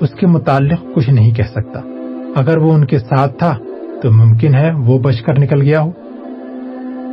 اس 0.00 0.10
کے 0.10 0.26
متعلق 0.26 0.78
کچھ 0.94 1.10
نہیں 1.10 1.34
کہہ 1.34 1.44
سکتا۔ 1.44 1.80
اگر 2.36 2.56
وہ 2.56 2.72
ان 2.72 2.84
کے 2.84 2.98
ساتھ 2.98 3.38
تھا 3.38 3.56
تو 4.02 4.10
ممکن 4.10 4.54
ہے 4.54 4.70
وہ 4.72 4.98
بچ 4.98 5.22
کر 5.22 5.38
نکل 5.38 5.62
گیا 5.62 5.80
ہو۔ 5.80 5.92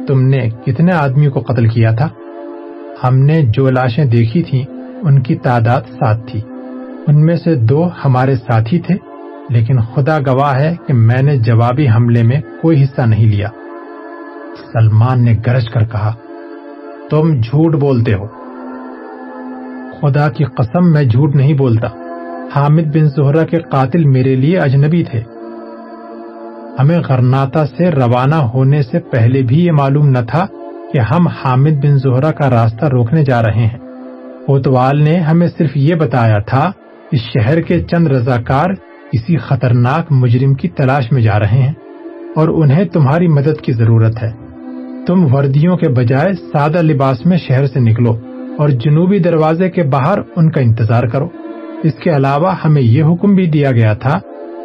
تم 0.08 0.22
نے 0.22 0.50
کتنے 0.66 0.92
آدمی 0.92 1.28
کو 1.28 1.40
قتل 1.40 1.68
کیا 1.68 1.92
تھا؟ 1.92 2.10
ہم 3.04 3.18
نے 3.18 3.42
جو 3.42 3.70
لاشیں 3.70 4.06
دیکھی 4.06 4.44
تھیں، 4.44 4.66
ان 5.02 5.22
کی 5.22 5.36
تعداد 5.36 5.82
سات 5.82 6.28
تھی۔ 6.28 6.42
ان 7.08 7.26
میں 7.26 7.36
سے 7.36 7.56
دو 7.56 7.90
ہمارے 8.06 8.36
ساتھی 8.36 8.80
تھے، 8.80 8.96
لیکن 9.50 9.80
خدا 9.80 10.20
گواہ 10.20 10.56
ہے 10.56 10.76
کہ 10.88 10.94
میں 10.94 11.22
نے 11.22 11.38
جوابی 11.38 11.90
حملے 11.90 12.24
میں 12.24 12.42
کوئی 12.62 12.84
حصہ 12.84 13.02
نہیں 13.02 13.26
لیا۔ 13.26 13.48
سلمان 14.74 15.26
نے 15.26 15.36
گرج 15.48 15.70
کر 15.70 15.86
کہا، 15.86 16.14
تم 17.10 17.34
جھوٹ 17.34 17.76
بولتے 17.76 18.14
ہو۔ 18.14 18.28
خدا 20.02 20.30
کی 20.30 20.44
قسم، 20.44 20.92
میں 20.92 21.04
جھوٹ 21.04 21.36
نہیں 21.36 21.54
بولتا۔ 21.54 22.05
حامد 22.54 22.96
بن 22.96 23.08
زہرا 23.08 23.44
کے 23.46 23.58
قاتل 23.58 24.04
میرے 24.04 24.36
لیے 24.36 24.60
اجنبی 24.60 25.04
تھے۔ 25.04 25.22
ہمیں 26.80 27.00
غرناتا 27.10 27.66
سے 27.66 27.92
روانہ 27.92 28.36
ہونے 28.36 28.82
سے 28.84 29.00
پہلے 29.00 29.42
بھی 29.42 29.66
یہ 29.66 29.72
معلوم 29.72 30.10
نہ 30.10 30.18
تھا 30.28 30.46
کہ 30.94 31.00
ہم 31.00 31.28
حامد 31.28 31.86
بن 31.86 31.98
زہرا 31.98 32.32
کا 32.32 32.50
راستہ 32.50 32.86
روکنے 32.86 33.24
جا 33.24 33.44
رہے 33.44 33.66
ہیں۔ 33.66 33.78
کوتوال 34.46 35.04
نے 35.04 35.18
ہمیں 35.18 35.48
صرف 35.58 35.72
یہ 35.76 35.96
بتایا 35.96 36.40
تھا 36.40 36.72
کہ 37.12 37.18
شہر 37.18 37.62
کے 37.62 37.84
چند 37.84 38.08
رضاکار 38.08 38.70
کسی 39.12 39.38
خطرناک 39.38 40.12
مجرم 40.12 40.54
کی 40.54 40.68
تلاش 40.68 41.12
میں 41.12 41.22
جا 41.22 41.40
رہے 41.40 41.62
ہیں 41.62 41.74
اور 42.36 42.48
انہیں 42.48 42.86
تمہاری 42.86 43.28
مدد 43.28 43.62
کی 43.62 43.72
ضرورت 43.72 44.24
ہے۔ 44.24 44.32
تم 45.08 45.36
وردیوں 45.36 45.78
کے 45.78 45.90
بجائے 45.90 46.34
سادہ 46.34 46.82
لباس 46.82 47.26
میں 47.26 47.38
شہر 47.38 47.66
سے 47.66 47.80
نکلو 47.80 48.12
اور 48.58 48.70
جنوبی 48.70 49.20
دروازے 49.20 49.70
کے 49.70 49.84
باہر 49.84 50.18
ان 50.36 50.52
کا 50.52 50.62
انتظار 50.62 51.04
کرو۔ 51.04 51.28
اس 51.84 51.94
کے 51.94 52.16
علاوہ 52.16 52.52
ہمیں 52.66 52.82
یہ 52.82 53.04
حکم 53.04 53.36
بھی 53.36 53.46
دیا 53.46 53.72
گیا 53.72 53.94
تھا 53.94 54.20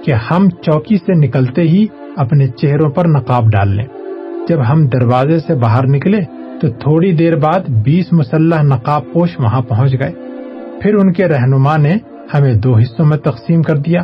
کہ 0.05 0.13
ہم 0.13 0.51
چوکی 0.51 0.97
سے 0.97 1.19
نکلتے 1.19 1.63
ہی 1.63 1.87
اپنے 2.17 2.47
چہروں 2.47 2.91
پر 2.91 3.09
نقاب 3.09 3.51
ڈال 3.51 3.69
لیں۔ 3.69 3.87
جب 4.49 4.73
ہم 4.73 4.87
دروازے 4.87 5.41
سے 5.41 5.55
باہر 5.55 5.87
نکلے 5.87 6.21
تو 6.61 6.69
تھوڑی 6.69 7.13
دیر 7.13 7.37
بعد 7.37 7.71
بیس 7.85 8.13
مسلح 8.13 8.63
نقاب 8.63 9.03
پوش 9.13 9.41
وہاں 9.41 9.61
پہنچ 9.61 9.93
گئے۔ 9.93 10.13
پھر 10.83 10.95
ان 10.95 11.13
کے 11.13 11.29
رہنما 11.29 11.77
نے 11.77 11.97
ہمیں 12.35 12.55
دو 12.55 12.77
حصوں 12.77 13.07
میں 13.07 13.17
تقسیم 13.17 13.63
کر 13.63 13.77
دیا۔ 13.77 14.03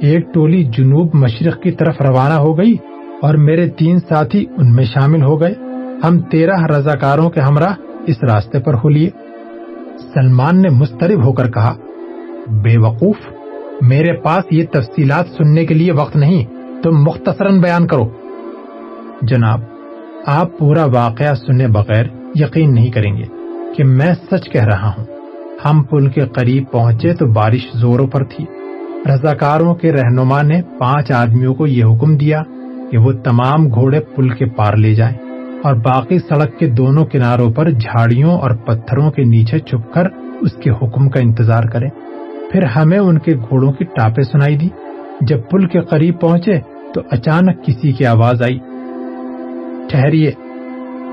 ایک 0.00 0.34
ٹولی 0.34 0.64
جنوب 0.64 1.14
مشرق 1.14 1.62
کی 1.62 1.70
طرف 1.70 2.00
روانہ 2.00 2.34
ہو 2.34 2.58
گئی 2.58 2.76
اور 3.22 3.34
میرے 3.34 3.68
تین 3.68 3.98
ساتھی 3.98 4.46
ان 4.56 4.74
میں 4.74 4.84
شامل 4.84 5.22
ہو 5.22 5.40
گئے۔ 5.40 5.54
ہم 6.04 6.20
تیرہ 6.20 6.64
رضاکاروں 6.64 7.30
کے 7.30 7.40
ہمراہ 7.40 7.74
اس 8.06 8.16
راستے 8.22 8.60
پر 8.60 8.74
ہو 8.74 8.88
لیے۔ 8.88 9.10
سلمان 10.14 10.62
نے 10.62 10.68
مسترب 10.68 11.24
ہو 11.24 11.32
کر 11.32 11.50
کہا 11.50 11.74
بے 12.48 12.78
وقوف 12.78 13.16
میرے 13.80 14.12
پاس 14.12 14.44
یہ 14.50 14.64
تفصیلات 14.72 15.26
سننے 15.26 15.66
کے 15.66 15.74
لیے 15.74 15.92
وقت 15.92 16.16
نہیں، 16.16 16.44
تم 16.82 17.02
مختصراً 17.02 17.60
بیان 17.60 17.86
کرو۔ 17.86 18.10
جناب، 19.22 19.60
آپ 20.26 20.58
پورا 20.58 20.84
واقعہ 20.84 21.34
سنے 21.34 21.66
بغیر 21.66 22.04
یقین 22.34 22.74
نہیں 22.74 22.90
کریں 22.90 23.16
گے 23.16 23.22
کہ 23.76 23.84
میں 23.84 24.14
سچ 24.30 24.50
کہہ 24.50 24.64
رہا 24.64 24.88
ہوں۔ 24.88 25.04
ہم 25.64 25.82
پل 25.82 26.06
کے 26.08 26.20
قریب 26.20 26.64
پہنچے 26.70 27.14
تو 27.14 27.26
بارش 27.26 27.72
زوروں 27.72 28.06
پر 28.06 28.24
تھی۔ 28.24 28.44
رضاکاروں 29.06 29.74
کے 29.74 29.92
رہنما 29.92 30.42
نے 30.42 30.62
پانچ 30.78 31.12
آدمیوں 31.12 31.54
کو 31.54 31.66
یہ 31.66 31.84
حکم 31.84 32.16
دیا 32.16 32.42
کہ 32.90 32.98
وہ 32.98 33.12
تمام 33.12 33.68
گھوڑے 33.68 34.00
پل 34.00 34.28
کے 34.28 34.44
پار 34.44 34.76
لے 34.76 34.94
جائیں 34.94 35.18
اور 35.64 35.74
باقی 35.74 36.18
سڑک 36.18 36.58
کے 36.58 36.66
دونوں 36.66 37.04
کناروں 37.04 37.52
پر 37.52 37.70
جھاڑیوں 37.70 38.30
اور 38.30 38.50
پتھروں 38.50 39.10
کے 39.10 39.22
نیچے 39.22 39.58
چھپ 39.58 39.94
کر 39.94 40.04
اس 40.40 40.52
کے 40.52 40.70
حکم 40.70 41.08
کا 41.08 41.20
انتظار 41.20 41.62
کریں۔ 41.62 41.88
پھر 42.52 42.62
ہمیں 42.62 42.98
ان 42.98 43.18
کے 43.18 43.36
گھوڑوں 43.36 43.72
کی 43.72 43.84
ٹاپے 43.84 44.22
سنائی 44.22 44.56
دی۔ 44.56 44.68
جب 45.20 45.40
پل 45.50 45.66
کے 45.66 45.80
قریب 45.80 46.20
پہنچے 46.20 46.60
تو 46.94 47.00
اچانک 47.10 47.64
کسی 47.64 47.92
کی 47.92 48.06
آواز 48.06 48.42
آئی۔ 48.42 48.58
ٹھہریے 49.88 50.32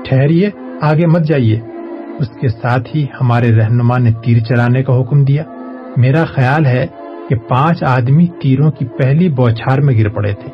ٹھہریے، 0.04 0.50
آگے 0.82 1.06
مت 1.06 1.22
جائیے۔ 1.22 1.60
اس 2.18 2.28
کے 2.28 2.48
ساتھ 2.48 2.96
ہی 2.96 3.06
ہمارے 3.20 3.56
رہنما 3.56 3.98
نے 3.98 4.10
تیر 4.24 4.38
چلانے 4.38 4.82
کا 4.82 5.00
حکم 5.00 5.24
دیا۔ 5.24 5.42
میرا 5.96 6.24
خیال 6.24 6.66
ہے 6.66 6.86
کہ 7.28 7.36
پانچ 7.36 7.82
آدمی 7.82 8.26
تیروں 8.26 8.70
کی 8.70 8.84
پہلی 8.84 9.28
بوچھار 9.28 9.80
میں 9.80 9.94
گر 9.98 10.08
پڑے 10.08 10.32
تھے۔ 10.32 10.50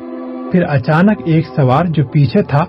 پھر 0.51 0.63
اچانک 0.69 1.21
ایک 1.25 1.45
سوار 1.55 1.85
جو 1.85 2.07
پیچھے 2.07 2.43
تھا، 2.43 2.65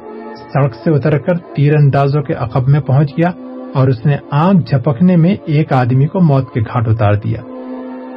سڑک 0.53 0.75
سے 0.75 0.94
اتر 0.94 1.18
کر 1.18 1.37
تیر 1.55 1.73
اندازوں 1.77 2.23
کے 2.23 2.33
عقب 2.33 2.68
میں 2.68 2.81
پہنچ 2.81 3.12
گیا 3.12 3.31
اور 3.75 3.88
اس 3.88 4.07
نے 4.07 4.16
آنکھ 4.31 4.70
جھپکنے 4.70 5.16
میں 5.16 5.37
ایک 5.46 5.73
آدمی 5.73 6.07
کو 6.07 6.20
موت 6.20 6.55
کے 6.55 6.61
گھاٹ 6.61 6.88
اتار 6.88 7.14
دیا۔ 7.14 7.42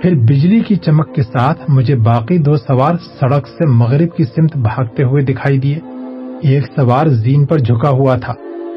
پھر 0.04 0.16
بجلی 0.16 0.60
کی 0.60 0.76
چمک 0.76 1.16
کے 1.16 1.22
ساتھ 1.22 1.72
مجھے 1.72 1.96
باقی 1.96 2.38
دو 2.38 2.56
سوار 2.56 2.96
سڑک 3.20 3.48
سے 3.48 3.66
مغرب 3.66 4.16
کی 4.18 4.24
سمت 4.24 4.58
بھاگتے 4.58 5.04
ہوئے 5.04 5.24
دکھائی 5.24 5.60
دیے۔ 5.60 5.80
ایک 6.42 6.64
سوار 6.76 7.08
زین 7.08 7.46
پر 7.46 7.58
جھکا 7.58 7.90
ہوا 7.90 8.16
تھا 8.16 8.34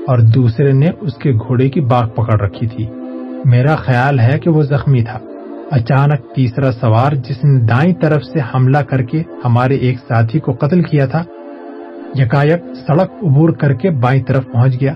اور 0.06 0.18
دوسرے 0.18 0.72
نے 0.72 0.86
اس 1.00 1.14
کے 1.14 1.32
گھوڑے 1.32 1.70
کی 1.70 1.80
باغ 1.80 2.08
پکڑ 2.08 2.40
رکھی 2.40 2.66
تھی۔ 2.66 2.86
میرا 3.44 3.76
خیال 3.76 4.20
ہے 4.20 4.38
کہ 4.38 4.50
وہ 4.50 4.62
زخمی 4.62 5.02
تھا۔ 5.02 5.18
اچانک 5.70 6.34
تیسرا 6.34 6.72
سوار 6.72 7.12
جس 7.12 7.44
نے 7.44 7.60
دائیں 7.60 7.94
طرف 7.94 8.22
سے 8.24 8.38
حملہ 8.54 8.78
کر 8.78 9.02
کے 9.02 9.22
ہمارے 9.44 9.74
ایک 9.74 9.98
ساتھی 9.98 10.40
کو 10.40 10.52
قتل 10.52 10.82
کیا 10.82 11.06
تھا، 11.06 11.22
یکایک 12.14 12.62
سڑک 12.86 13.10
عبور 13.22 13.48
کر 13.48 13.72
کے 13.72 13.90
بائیں 13.90 14.22
طرف 14.22 14.44
پہنچ 14.52 14.80
گیا۔ 14.80 14.94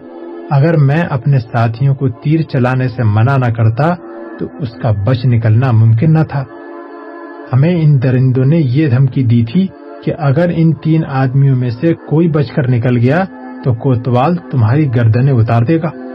اگر 0.51 0.77
میں 0.77 1.03
اپنے 1.11 1.39
ساتھیوں 1.39 1.95
کو 1.95 2.09
تیر 2.09 2.41
چلانے 2.43 2.89
سے 2.89 3.03
منع 3.03 3.37
نہ 3.37 3.53
کرتا 3.53 3.95
تو 4.41 4.47
اس 4.59 4.69
کا 4.83 4.91
بچ 4.91 5.25
نکلنا 5.25 5.71
ممکن 5.71 6.13
نہ 6.13 6.25
تھا۔ 6.29 6.45
ہمیں 7.53 7.83
ان 7.83 8.03
درندوں 8.03 8.45
نے 8.45 8.57
یہ 8.57 8.89
دھمکی 8.89 9.25
دی 9.25 9.45
تھی 9.53 9.67
کہ 10.05 10.13
اگر 10.19 10.51
ان 10.55 10.73
تین 10.75 11.05
آدمیوں 11.09 11.57
میں 11.57 11.71
سے 11.71 11.95
کوئی 11.95 12.29
بچ 12.29 12.51
کر 12.51 12.71
نکل 12.71 12.97
گیا 12.97 13.25
تو 13.65 13.75
کوتوال 13.75 14.37
تمہاری 14.51 14.95
گردنیں 14.95 15.33
اتار 15.33 15.63
دے 15.63 15.77
گا۔ 15.83 16.10